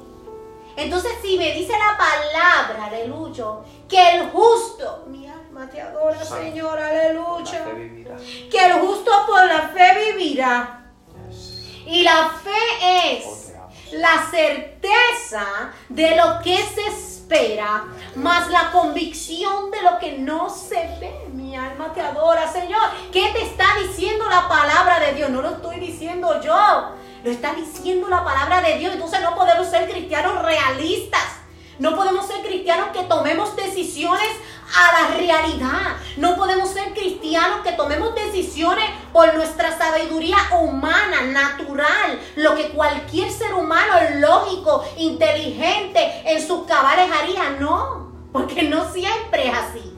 [0.75, 3.45] entonces, si me dice la palabra, aleluya,
[3.88, 7.65] que el justo, mi alma te adora, Señor, aleluya,
[8.49, 10.79] que el justo por la fe vivirá.
[11.86, 13.53] Y la fe es
[13.91, 20.75] la certeza de lo que se espera, más la convicción de lo que no se
[20.99, 21.27] ve.
[21.33, 22.81] Mi alma te adora, Señor.
[23.12, 25.29] ¿Qué te está diciendo la palabra de Dios?
[25.29, 26.93] No lo estoy diciendo yo.
[27.23, 28.93] Lo está diciendo la palabra de Dios.
[28.93, 31.21] Entonces no podemos ser cristianos realistas.
[31.79, 34.27] No podemos ser cristianos que tomemos decisiones
[34.75, 35.95] a la realidad.
[36.17, 43.31] No podemos ser cristianos que tomemos decisiones por nuestra sabiduría humana, natural, lo que cualquier
[43.31, 47.51] ser humano lógico, inteligente, en sus cabales haría.
[47.59, 49.92] No, porque no siempre es así.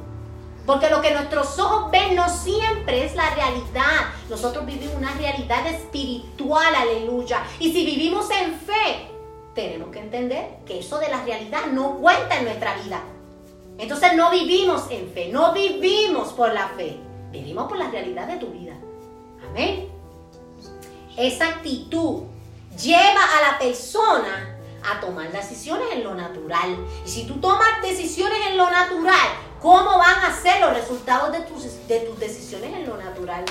[0.65, 4.09] Porque lo que nuestros ojos ven no siempre es la realidad.
[4.29, 7.43] Nosotros vivimos una realidad espiritual, aleluya.
[7.59, 9.11] Y si vivimos en fe,
[9.53, 13.03] tenemos que entender que eso de la realidad no cuenta en nuestra vida.
[13.77, 16.97] Entonces no vivimos en fe, no vivimos por la fe,
[17.31, 18.73] vivimos por la realidad de tu vida.
[19.49, 19.89] Amén.
[21.17, 22.23] Esa actitud
[22.81, 26.77] lleva a la persona a tomar decisiones en lo natural.
[27.05, 29.27] Y si tú tomas decisiones en lo natural,
[29.61, 33.43] ¿Cómo van a ser los resultados de tus, de tus decisiones en lo natural?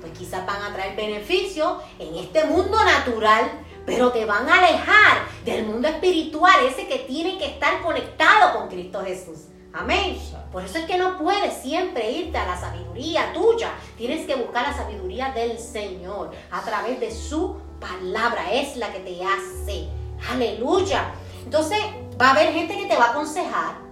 [0.00, 3.50] Pues quizás van a traer beneficios en este mundo natural,
[3.86, 8.68] pero te van a alejar del mundo espiritual, ese que tiene que estar conectado con
[8.68, 9.50] Cristo Jesús.
[9.72, 10.18] Amén.
[10.50, 13.70] Por eso es que no puedes siempre irte a la sabiduría tuya.
[13.96, 18.52] Tienes que buscar la sabiduría del Señor a través de su palabra.
[18.52, 19.88] Es la que te hace.
[20.28, 21.12] Aleluya.
[21.44, 21.78] Entonces
[22.20, 23.89] va a haber gente que te va a aconsejar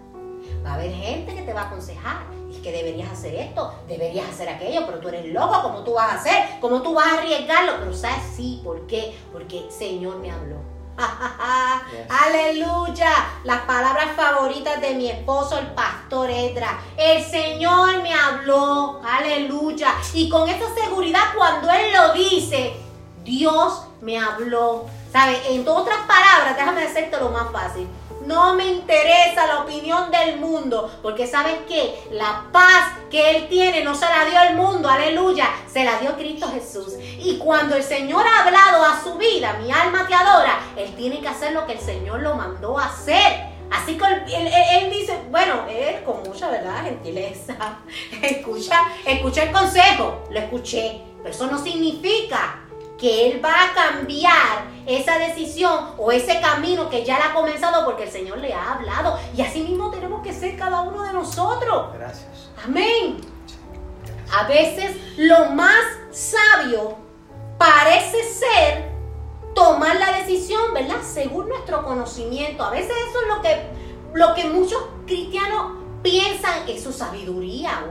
[0.68, 2.26] Va a haber gente que te va a aconsejar.
[2.50, 6.12] Y que deberías hacer esto, deberías hacer aquello, pero tú eres loco, ¿cómo tú vas
[6.12, 6.60] a hacer?
[6.60, 7.72] ¿Cómo tú vas a arriesgarlo?
[7.78, 9.14] Pero sabes, sí, ¿por qué?
[9.32, 10.56] Porque el Señor me habló.
[12.08, 13.10] Aleluya.
[13.44, 16.80] Las palabras favoritas de mi esposo, el pastor Edra.
[16.96, 19.00] El Señor me habló.
[19.04, 19.94] Aleluya.
[20.12, 22.74] Y con esa seguridad cuando Él lo dice,
[23.24, 24.86] Dios me habló.
[25.12, 25.40] ¿Sabe?
[25.50, 27.88] En otras palabras, déjame decirte lo más fácil.
[28.28, 31.98] No me interesa la opinión del mundo, porque sabes qué?
[32.10, 36.14] La paz que Él tiene no se la dio el mundo, aleluya, se la dio
[36.14, 36.92] Cristo Jesús.
[37.00, 41.22] Y cuando el Señor ha hablado a su vida, mi alma te adora, Él tiene
[41.22, 43.46] que hacer lo que el Señor lo mandó a hacer.
[43.70, 47.78] Así que él, dice, bueno, él con mucha verdad, gentileza,
[48.22, 52.67] escucha, escucha el consejo, lo escuché, pero eso no significa
[52.98, 57.84] que Él va a cambiar esa decisión o ese camino que ya la ha comenzado
[57.84, 59.18] porque el Señor le ha hablado.
[59.36, 61.94] Y así mismo tenemos que ser cada uno de nosotros.
[61.94, 62.50] Gracias.
[62.64, 63.20] Amén.
[64.36, 66.96] A veces lo más sabio
[67.56, 68.90] parece ser
[69.54, 71.02] tomar la decisión, ¿verdad?
[71.02, 72.64] Según nuestro conocimiento.
[72.64, 73.62] A veces eso es lo que,
[74.14, 77.84] lo que muchos cristianos piensan es su sabiduría.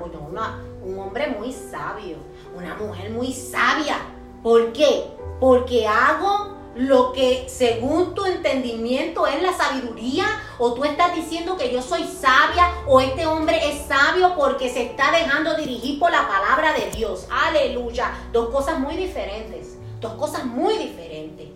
[0.84, 2.18] un hombre muy sabio,
[2.56, 3.98] una mujer muy sabia
[4.44, 5.06] ¿Por qué?
[5.40, 10.26] Porque hago lo que según tu entendimiento es la sabiduría
[10.60, 14.84] o tú estás diciendo que yo soy sabia o este hombre es sabio porque se
[14.84, 17.28] está dejando dirigir por la palabra de Dios.
[17.32, 18.14] Aleluya.
[18.32, 19.76] Dos cosas muy diferentes.
[20.00, 21.48] Dos cosas muy diferentes.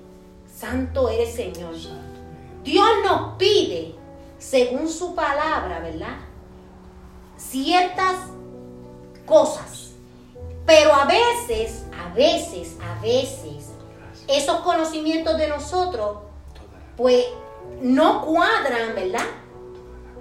[0.51, 1.75] Santo eres Señor.
[2.63, 3.95] Dios nos pide,
[4.38, 6.17] según su palabra, ¿verdad?
[7.38, 8.15] Ciertas
[9.25, 9.91] cosas.
[10.65, 13.72] Pero a veces a veces, a veces,
[14.28, 16.20] esos conocimientos de nosotros,
[16.97, 17.26] pues
[17.82, 19.26] no cuadran, ¿verdad?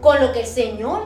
[0.01, 1.05] Con lo que el Señor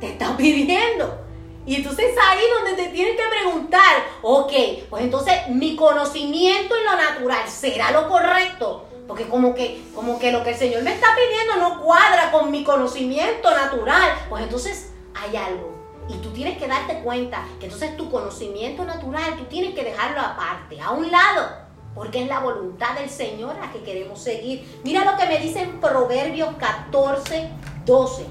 [0.00, 1.22] te está pidiendo.
[1.66, 3.82] Y entonces ahí donde te tienes que preguntar,
[4.22, 4.52] ok,
[4.88, 8.84] pues entonces mi conocimiento en lo natural será lo correcto.
[9.08, 12.50] Porque como que, como que lo que el Señor me está pidiendo no cuadra con
[12.50, 14.26] mi conocimiento natural.
[14.28, 15.76] Pues entonces hay algo
[16.08, 20.20] y tú tienes que darte cuenta que entonces tu conocimiento natural, tú tienes que dejarlo
[20.20, 21.48] aparte, a un lado,
[21.94, 24.80] porque es la voluntad del Señor a que queremos seguir.
[24.84, 27.48] Mira lo que me dice en Proverbios 14,
[27.84, 28.26] 12.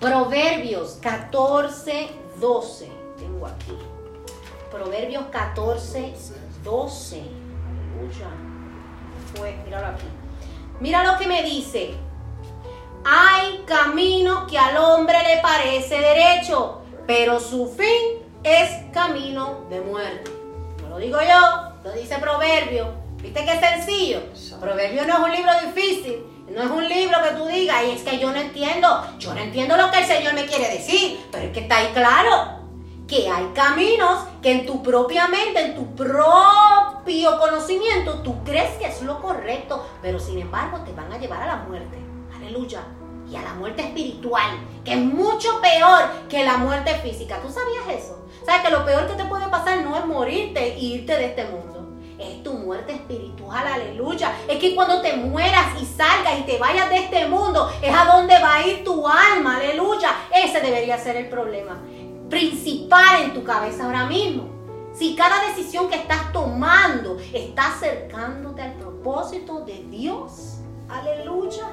[0.00, 2.92] Proverbios 14, 12.
[3.16, 3.78] Tengo aquí.
[4.70, 6.14] Proverbios 14,
[6.64, 7.22] 12.
[9.36, 10.06] Pues, míralo aquí.
[10.80, 11.94] Mira lo que me dice.
[13.04, 20.30] Hay camino que al hombre le parece derecho, pero su fin es camino de muerte.
[20.82, 22.92] No lo digo yo, lo dice Proverbio.
[23.16, 24.20] ¿Viste qué sencillo?
[24.60, 26.24] Proverbio no es un libro difícil.
[26.48, 29.40] No es un libro que tú digas, y es que yo no entiendo, yo no
[29.40, 32.64] entiendo lo que el Señor me quiere decir, pero es que está ahí claro
[33.08, 38.86] que hay caminos que en tu propia mente, en tu propio conocimiento, tú crees que
[38.86, 41.98] es lo correcto, pero sin embargo te van a llevar a la muerte.
[42.36, 42.82] Aleluya.
[43.30, 44.50] Y a la muerte espiritual,
[44.84, 47.40] que es mucho peor que la muerte física.
[47.40, 48.26] ¿Tú sabías eso?
[48.44, 51.44] ¿Sabes que lo peor que te puede pasar no es morirte e irte de este
[51.44, 51.74] mundo?
[52.18, 54.32] Es tu muerte espiritual, aleluya.
[54.48, 58.04] Es que cuando te mueras y salgas y te vayas de este mundo, es a
[58.04, 60.14] donde va a ir tu alma, aleluya.
[60.32, 61.80] Ese debería ser el problema
[62.28, 64.48] principal en tu cabeza ahora mismo.
[64.92, 70.58] Si cada decisión que estás tomando está acercándote al propósito de Dios,
[70.88, 71.66] aleluya.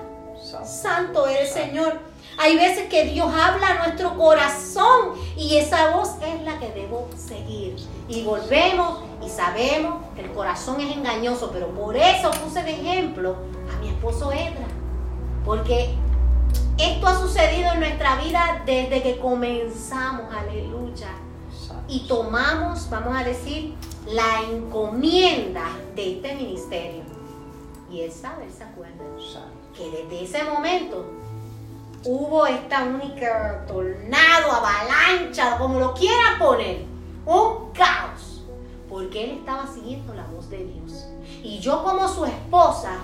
[0.65, 1.99] Santo eres Señor.
[2.37, 7.07] Hay veces que Dios habla a nuestro corazón y esa voz es la que debo
[7.15, 7.75] seguir.
[8.07, 13.35] Y volvemos y sabemos que el corazón es engañoso, pero por eso puse de ejemplo
[13.71, 14.67] a mi esposo Edra.
[15.45, 15.93] Porque
[16.77, 21.09] esto ha sucedido en nuestra vida desde que comenzamos, aleluya.
[21.87, 23.75] Y tomamos, vamos a decir,
[24.07, 27.03] la encomienda de este ministerio.
[27.91, 29.03] Y él sabe, él se acuerda
[29.75, 31.05] que desde ese momento
[32.05, 36.85] hubo esta única tornado, avalancha, como lo quieran poner,
[37.25, 38.43] un caos,
[38.89, 41.07] porque él estaba siguiendo la voz de Dios.
[41.43, 42.97] Y yo como su esposa,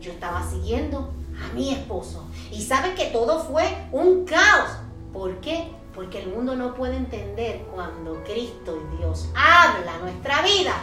[0.00, 1.10] yo estaba siguiendo
[1.42, 2.24] a mi esposo.
[2.50, 4.70] Y sabe que todo fue un caos.
[5.12, 5.70] ¿Por qué?
[5.94, 10.74] Porque el mundo no puede entender cuando Cristo y Dios habla nuestra vida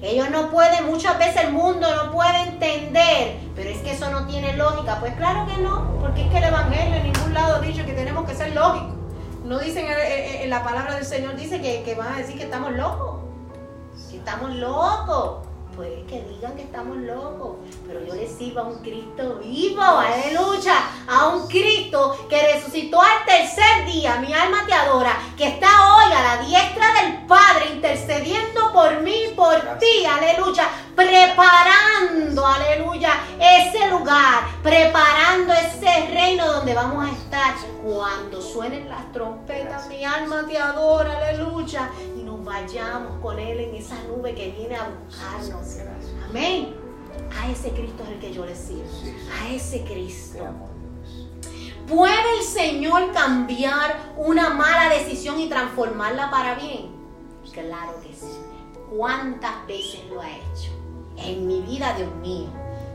[0.00, 4.26] ellos no pueden, muchas veces el mundo no puede entender, pero es que eso no
[4.26, 5.00] tiene lógica.
[5.00, 7.92] Pues claro que no, porque es que el Evangelio en ningún lado ha dicho que
[7.92, 8.94] tenemos que ser lógicos.
[9.44, 13.22] No dicen en, la palabra del Señor, dice que, van a decir que estamos locos.
[14.10, 15.47] Que estamos locos.
[15.78, 20.74] Pues que digan que estamos locos, pero yo le sirvo a un Cristo vivo, aleluya,
[21.06, 26.12] a un Cristo que resucitó al tercer día, mi alma te adora, que está hoy
[26.12, 34.48] a la diestra del Padre intercediendo por mí, por ti, aleluya, preparando, aleluya, ese lugar,
[34.64, 37.54] preparando ese reino donde vamos a estar.
[37.84, 41.88] Cuando suenen las trompetas, mi alma te adora, aleluya,
[42.48, 45.78] vayamos con Él en esa nube que viene a buscarnos.
[46.28, 46.74] Amén.
[47.38, 48.88] A ese Cristo es el que yo le sirvo.
[49.40, 50.44] A ese Cristo.
[51.86, 56.96] ¿Puede el Señor cambiar una mala decisión y transformarla para bien?
[57.52, 58.38] Claro que sí.
[58.94, 60.70] ¿Cuántas veces lo ha hecho?
[61.16, 62.48] En mi vida, Dios mío.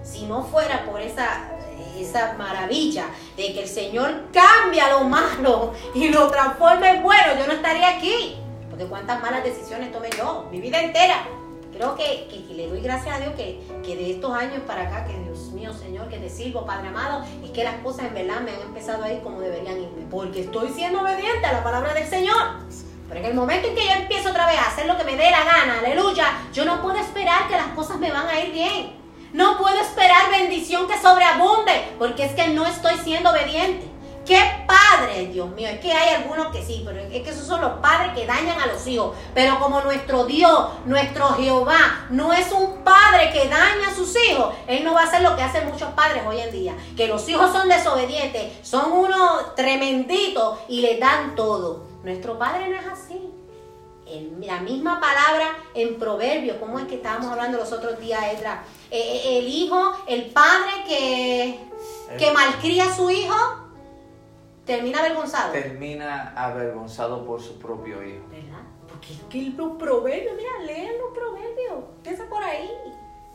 [0.03, 1.51] Si no fuera por esa,
[1.97, 3.05] esa maravilla
[3.37, 7.97] de que el Señor cambia lo malo y lo transforma en bueno, yo no estaría
[7.97, 8.42] aquí.
[8.73, 11.27] Porque cuántas malas decisiones tomé yo, mi vida entera.
[11.71, 15.15] Creo que, le doy gracias a Dios que, que, de estos años para acá, que
[15.15, 18.49] Dios mío, Señor, que te sirvo, Padre amado, es que las cosas en verdad me
[18.49, 20.07] han empezado a ir como deberían irme.
[20.09, 22.35] Porque estoy siendo obediente a la palabra del Señor.
[23.07, 25.17] Pero en el momento en que yo empiezo otra vez a hacer lo que me
[25.17, 28.51] dé la gana, aleluya, yo no puedo esperar que las cosas me van a ir
[28.51, 28.93] bien.
[29.33, 33.92] No puedo esperar bendición que sobreabunde, porque es que no estoy siendo obediente.
[34.25, 35.67] ¿Qué padre, Dios mío?
[35.67, 38.59] Es que hay algunos que sí, pero es que esos son los padres que dañan
[38.59, 39.15] a los hijos.
[39.33, 44.53] Pero como nuestro Dios, nuestro Jehová, no es un padre que daña a sus hijos,
[44.65, 46.73] Él no va a hacer lo que hacen muchos padres hoy en día.
[46.95, 51.83] Que los hijos son desobedientes, son unos tremenditos y le dan todo.
[52.03, 53.29] Nuestro Padre no es así.
[54.39, 58.63] la misma palabra en Proverbios, como es que estábamos hablando los otros días, Edra.
[58.89, 61.59] Eh, eh, el hijo, el padre que,
[62.17, 63.62] que malcría a su hijo
[64.65, 65.51] termina avergonzado.
[65.51, 68.23] Termina avergonzado por su propio hijo.
[68.29, 68.61] ¿Verdad?
[68.87, 71.83] Porque es que los proverbios, mira, leen los proverbios.
[71.97, 72.69] Empieza por ahí.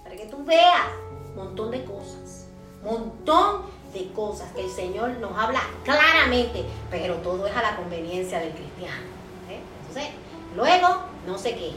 [0.03, 0.87] Para que tú veas
[1.31, 2.47] un montón de cosas.
[2.83, 3.63] Montón
[3.93, 6.65] de cosas que el Señor nos habla claramente.
[6.91, 9.03] Pero todo es a la conveniencia del cristiano.
[9.51, 9.61] ¿eh?
[9.81, 10.13] Entonces,
[10.55, 11.73] luego, no sé qué.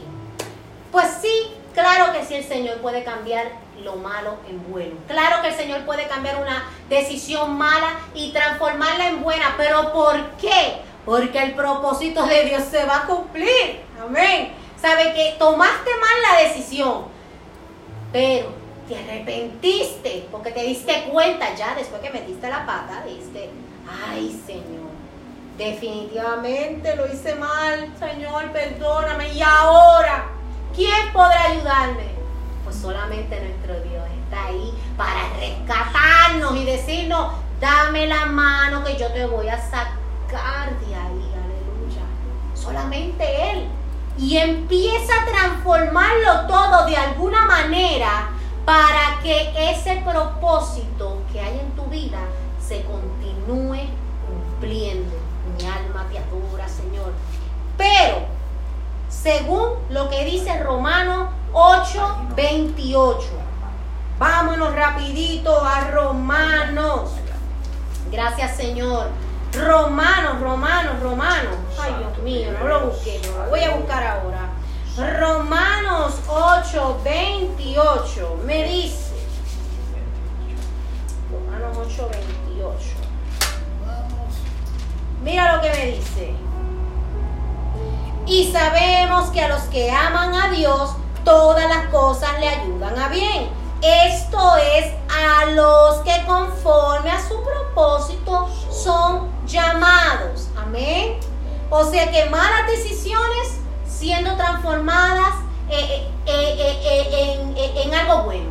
[0.90, 3.46] Pues sí, claro que sí el Señor puede cambiar
[3.82, 4.96] lo malo en bueno.
[5.08, 10.30] Claro que el Señor puede cambiar una decisión mala y transformarla en buena, pero ¿por
[10.32, 10.78] qué?
[11.04, 13.80] Porque el propósito de Dios se va a cumplir.
[14.02, 14.52] Amén.
[14.80, 17.04] Sabe que tomaste mal la decisión,
[18.12, 18.52] pero
[18.88, 23.48] te arrepentiste porque te diste cuenta ya después que metiste la pata, diste,
[23.88, 24.90] ay Señor,
[25.56, 29.32] definitivamente lo hice mal, Señor, perdóname.
[29.34, 30.26] Y ahora,
[30.74, 32.12] ¿quién podrá ayudarme?
[32.64, 39.08] Pues solamente nuestro Dios está ahí para rescatarnos y decirnos, dame la mano que yo
[39.12, 42.02] te voy a sacar de ahí, aleluya.
[42.54, 43.68] Solamente Él.
[44.18, 48.28] Y empieza a transformarlo todo de alguna manera
[48.64, 52.18] para que ese propósito que hay en tu vida
[52.60, 53.88] se continúe
[54.26, 55.16] cumpliendo.
[55.58, 57.12] Mi alma te adora, Señor.
[57.76, 58.26] Pero,
[59.22, 63.28] según lo que dice Romanos 8, 28.
[64.18, 67.12] Vámonos rapidito a Romanos.
[68.10, 69.08] Gracias Señor.
[69.52, 71.56] Romanos, Romanos, Romanos.
[71.80, 74.50] Ay Dios mío, no lo busqué, lo voy a buscar ahora.
[75.18, 79.12] Romanos 8, 28 me dice.
[81.30, 82.78] Romanos 8, 28.
[85.22, 86.34] Mira lo que me dice.
[88.26, 90.92] Y sabemos que a los que aman a Dios,
[91.24, 93.48] todas las cosas le ayudan a bien.
[93.82, 100.48] Esto es a los que conforme a su propósito son llamados.
[100.56, 101.18] Amén.
[101.68, 103.58] O sea que malas decisiones
[103.88, 105.34] siendo transformadas
[105.68, 106.80] eh, eh,
[107.46, 108.50] eh, en, algo bueno.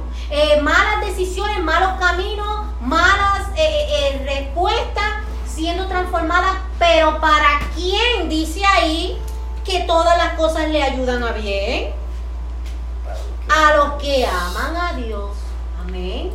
[0.61, 3.47] malas decisiones, malos caminos, malas
[4.25, 6.57] respuestas siendo transformadas.
[6.77, 9.21] Pero ¿para quién dice ahí
[9.63, 12.01] que todas las cosas le ayudan a bien?
[13.51, 15.31] a los que aman a Dios.
[15.81, 16.31] Amén.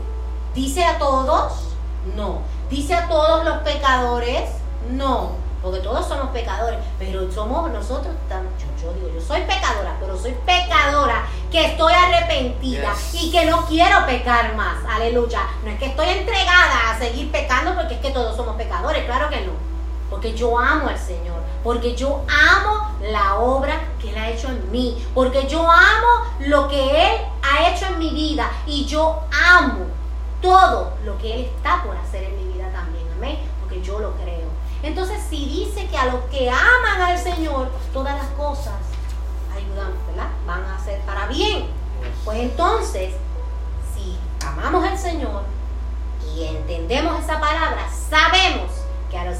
[0.54, 1.70] ¿Dice a todos?
[2.14, 2.42] No.
[2.70, 4.50] ¿Dice a todos los pecadores?
[4.90, 5.32] No.
[5.62, 6.78] Porque todos somos pecadores.
[6.98, 12.92] Pero somos nosotros, yo, yo digo, yo soy pecadora, pero soy pecadora que estoy arrepentida
[13.14, 14.78] y que no quiero pecar más.
[14.88, 15.40] Aleluya.
[15.64, 19.04] No es que estoy entregada a seguir pecando porque es que todos somos pecadores.
[19.06, 19.75] Claro que no.
[20.10, 24.70] Porque yo amo al Señor porque yo amo la obra que Él ha hecho en
[24.70, 29.86] mí, porque yo amo lo que Él ha hecho en mi vida y yo amo
[30.40, 34.12] todo lo que Él está por hacer en mi vida también, amén, porque yo lo
[34.12, 34.46] creo.
[34.84, 38.74] Entonces, si dice que a los que aman al Señor, todas las cosas
[39.52, 40.28] ayudan, ¿verdad?
[40.46, 41.66] Van a ser para bien.
[42.24, 43.12] Pues entonces,
[43.92, 45.42] si amamos al Señor
[46.32, 48.70] y entendemos esa palabra, sabemos
[49.10, 49.38] que a los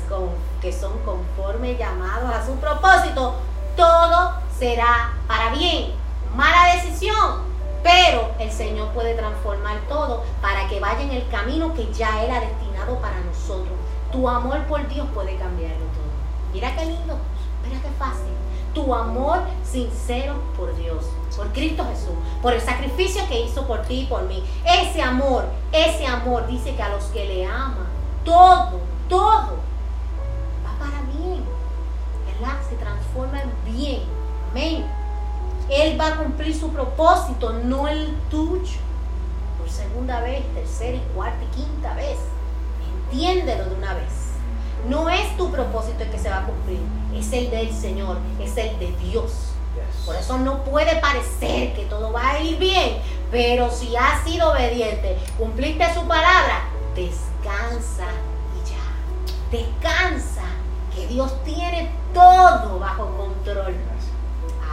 [0.66, 3.36] que son conforme llamados a su propósito,
[3.76, 5.92] todo será para bien.
[6.34, 7.42] Mala decisión,
[7.84, 12.40] pero el Señor puede transformar todo para que vaya en el camino que ya era
[12.40, 13.78] destinado para nosotros.
[14.10, 16.10] Tu amor por Dios puede cambiarlo todo.
[16.52, 17.16] Mira qué lindo,
[17.62, 18.34] mira qué fácil.
[18.74, 21.04] Tu amor sincero por Dios,
[21.36, 24.42] por Cristo Jesús, por el sacrificio que hizo por ti y por mí.
[24.64, 27.86] Ese amor, ese amor dice que a los que le aman,
[28.24, 29.65] todo, todo.
[32.40, 32.56] ¿Verdad?
[32.68, 34.02] Se transforma en bien.
[34.50, 34.86] Amén.
[35.70, 38.78] Él va a cumplir su propósito, no el tuyo.
[39.58, 42.18] Por segunda vez, tercera y cuarta y quinta vez.
[43.10, 44.26] Entiéndelo de una vez.
[44.88, 46.78] No es tu propósito el que se va a cumplir,
[47.12, 49.32] es el del Señor, es el de Dios.
[50.04, 52.98] Por eso no puede parecer que todo va a ir bien,
[53.32, 58.06] pero si has sido obediente, cumpliste su palabra, descansa
[58.54, 59.58] y ya.
[59.58, 60.44] Descansa,
[60.96, 63.76] que Dios tiene todo bajo control.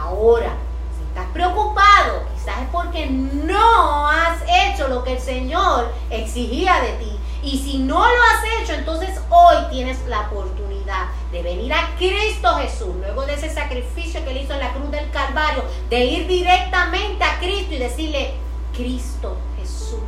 [0.00, 0.56] Ahora,
[0.96, 6.92] si estás preocupado, quizás es porque no has hecho lo que el Señor exigía de
[6.94, 7.18] ti.
[7.42, 12.54] Y si no lo has hecho, entonces hoy tienes la oportunidad de venir a Cristo
[12.54, 16.26] Jesús, luego de ese sacrificio que él hizo en la cruz del Calvario, de ir
[16.26, 18.34] directamente a Cristo y decirle,
[18.74, 20.00] Cristo Jesús,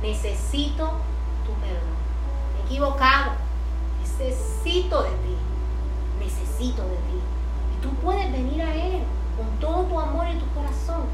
[0.00, 0.92] necesito
[1.44, 1.96] tu perdón.
[2.54, 3.32] Me he equivocado,
[4.18, 5.36] necesito de ti,
[6.18, 7.20] necesito de ti.
[7.76, 9.02] Y tú puedes venir a Él
[9.36, 11.04] con todo tu amor en tu corazón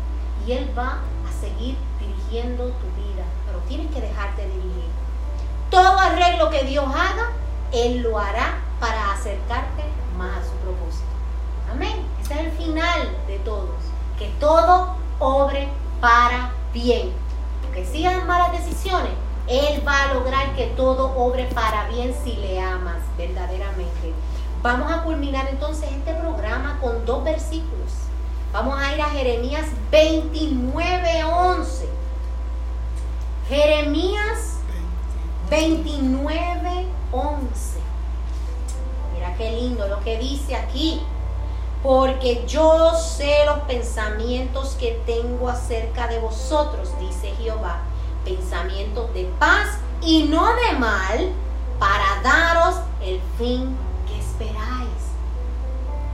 [0.47, 3.03] y Él va a seguir dirigiendo tu vida
[3.53, 4.91] pero tienes que dejarte dirigir.
[5.71, 7.33] Todo arreglo que Dios haga,
[7.73, 9.85] Él lo hará para acercarte
[10.17, 11.05] más a su propósito.
[11.71, 12.07] Amén.
[12.23, 13.69] Ese es el final de todos.
[14.19, 15.69] Que todo obre
[16.01, 17.13] para bien.
[17.75, 19.13] Que sigan malas decisiones,
[19.49, 24.13] Él va a lograr que todo obre para bien si le amas verdaderamente.
[24.63, 27.91] Vamos a culminar entonces este programa con dos versículos.
[28.53, 31.89] Vamos a ir a Jeremías 29, 11.
[33.49, 34.59] Jeremías
[35.51, 37.81] 29, 11.
[39.15, 41.03] Mira qué lindo lo que dice aquí.
[41.83, 47.83] Porque yo sé los pensamientos que tengo acerca de vosotros, dice Jehová.
[48.25, 51.33] Pensamientos de paz y no de mal,
[51.79, 54.91] para daros el fin que esperáis.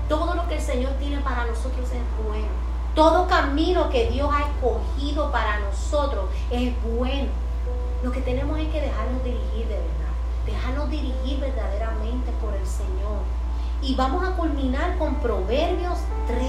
[0.08, 2.48] Todo lo que el Señor tiene para nosotros es bueno.
[2.94, 7.28] Todo camino que Dios ha escogido para nosotros es bueno.
[8.02, 10.08] Lo que tenemos es que dejarnos dirigir de verdad.
[10.46, 13.20] Dejarnos dirigir verdaderamente por el Señor.
[13.82, 16.40] Y vamos a culminar con Proverbios 3,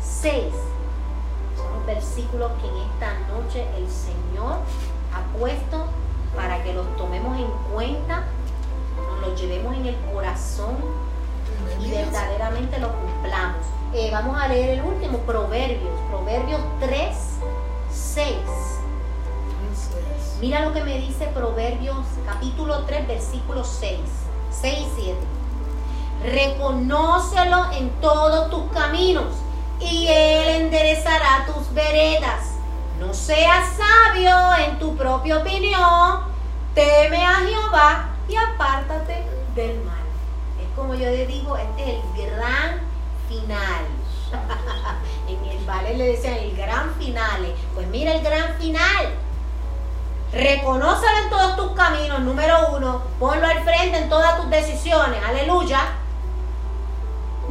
[0.00, 0.44] 6.
[1.86, 4.58] Versículos que en esta noche el Señor
[5.12, 5.86] ha puesto
[6.34, 8.24] para que los tomemos en cuenta,
[8.96, 10.76] nos los llevemos en el corazón
[11.80, 13.66] y verdaderamente los cumplamos.
[13.94, 17.16] Eh, vamos a leer el último, Proverbios, Proverbios 3,
[17.90, 18.36] 6.
[20.40, 23.98] Mira lo que me dice Proverbios capítulo 3, versículo 6,
[24.50, 25.18] 6 y 7.
[26.24, 29.26] Reconócelo en todos tus caminos
[29.84, 32.52] y Él enderezará tus veredas.
[32.98, 36.20] No seas sabio en tu propia opinión,
[36.74, 40.02] teme a Jehová y apártate del mal.
[40.60, 42.80] Es como yo le digo, este es el gran
[43.28, 43.86] final.
[45.28, 47.54] en el ballet le decían el gran final.
[47.74, 49.14] Pues mira el gran final.
[50.32, 53.02] Reconócelo en todos tus caminos, número uno.
[53.18, 55.22] Ponlo al frente en todas tus decisiones.
[55.22, 56.01] Aleluya.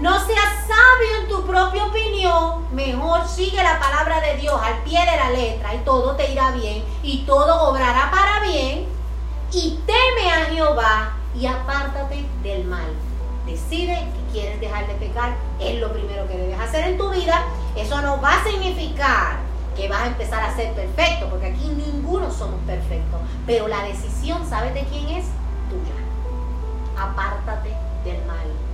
[0.02, 2.66] No seas sabio en tu propia opinión.
[2.72, 6.49] Mejor sigue la palabra de Dios al pie de la letra y todo te irá
[6.49, 8.88] bien y todo obrará para bien.
[9.52, 12.91] Y teme a Jehová y apártate del mal.
[13.45, 15.36] Decide que quieres dejar de pecar.
[15.60, 17.45] Es lo primero que debes hacer en tu vida.
[17.76, 19.38] Eso no va a significar
[19.76, 23.22] que vas a empezar a ser perfecto, porque aquí ninguno somos perfectos.
[23.45, 25.26] Pero la decisión, ¿sabes de quién es?
[25.70, 25.93] Tuya.
[26.97, 27.70] Apártate
[28.04, 28.71] del mal.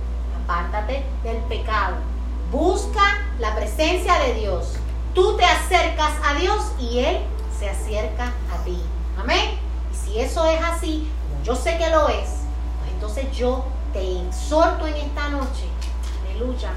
[0.48, 1.96] Apártate del pecado.
[2.50, 3.02] Busca
[3.38, 4.76] la presencia de Dios.
[5.14, 7.18] Tú te acercas a Dios y Él
[7.58, 8.82] se acerca a ti.
[9.20, 9.58] Amén.
[9.92, 11.06] Y si eso es así,
[11.44, 12.30] yo sé que lo es,
[12.78, 15.66] pues entonces yo te exhorto en esta noche,
[16.24, 16.70] aleluya,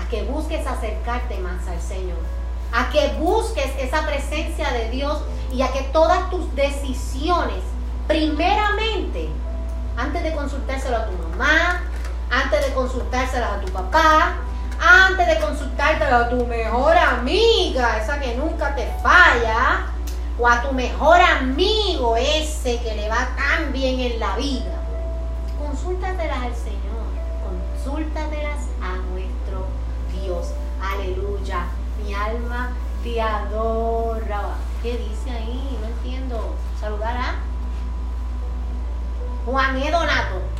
[0.00, 2.18] a que busques acercarte más al Señor,
[2.72, 5.18] a que busques esa presencia de Dios
[5.52, 7.64] y a que todas tus decisiones,
[8.06, 9.28] primeramente,
[9.96, 11.82] antes de consultárselo a tu mamá,
[12.30, 14.36] antes de consultárselas a tu papá,
[14.80, 19.86] antes de consultarte a tu mejor amiga, esa que nunca te falla,
[20.38, 24.78] o a tu mejor amigo, ese que le va tan bien en la vida,
[25.58, 26.78] consúltatelas al Señor,
[27.44, 29.66] consúltatelas a nuestro
[30.12, 30.52] Dios.
[30.80, 31.66] Aleluya.
[32.04, 32.70] Mi alma
[33.02, 34.54] te adora.
[34.82, 35.78] ¿Qué dice ahí?
[35.80, 36.54] No entiendo.
[36.80, 37.34] Saludar a
[39.44, 39.90] Juan E.
[39.90, 40.57] Donato.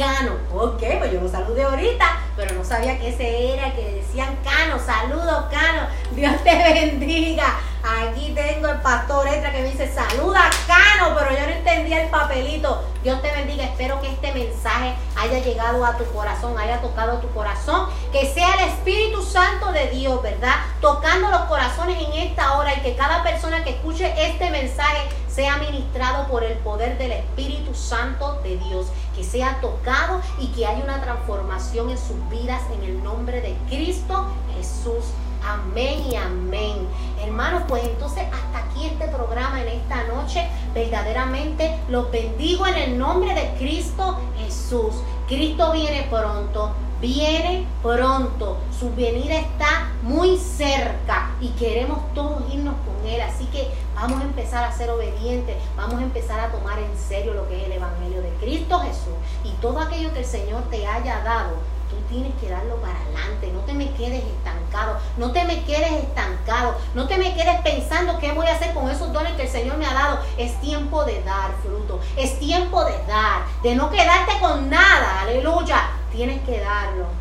[0.00, 0.38] Cano.
[0.54, 4.78] Ok, pues yo lo saludé ahorita, pero no sabía que ese era, que decían Cano.
[4.78, 5.88] Saludos, Cano.
[6.12, 7.58] Dios te bendiga.
[7.82, 12.10] Aquí tengo el pastor Etra que me dice, saluda Cano, pero yo no entendía el
[12.10, 12.82] papelito.
[13.02, 17.30] Dios te bendiga, espero que este mensaje haya llegado a tu corazón, haya tocado tu
[17.30, 20.56] corazón, que sea el Espíritu Santo de Dios, ¿verdad?
[20.82, 25.56] Tocando los corazones en esta hora y que cada persona que escuche este mensaje sea
[25.56, 28.88] ministrado por el poder del Espíritu Santo de Dios,
[29.24, 34.26] sea tocado y que haya una transformación en sus vidas en el nombre de Cristo
[34.56, 35.12] Jesús.
[35.46, 36.86] Amén y amén.
[37.22, 40.46] Hermanos, pues entonces hasta aquí este programa en esta noche.
[40.74, 44.94] Verdaderamente los bendigo en el nombre de Cristo Jesús.
[45.28, 46.72] Cristo viene pronto.
[47.00, 53.22] Viene pronto, su venida está muy cerca y queremos todos irnos con Él.
[53.22, 53.70] Así que
[54.00, 57.60] vamos a empezar a ser obedientes, vamos a empezar a tomar en serio lo que
[57.60, 59.14] es el Evangelio de Cristo Jesús.
[59.44, 61.58] Y todo aquello que el Señor te haya dado
[61.90, 65.90] tú tienes que darlo para adelante, no te me quedes estancado, no te me quedes
[66.04, 69.48] estancado, no te me quedes pensando qué voy a hacer con esos dones que el
[69.48, 70.20] Señor me ha dado.
[70.38, 75.90] Es tiempo de dar fruto, es tiempo de dar, de no quedarte con nada, aleluya,
[76.12, 77.19] tienes que darlo.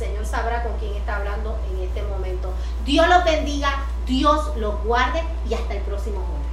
[0.00, 2.54] Señor sabrá con quién está hablando en este momento.
[2.86, 6.48] Dios los bendiga, Dios los guarde y hasta el próximo jueves.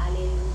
[0.00, 0.47] Aleluya.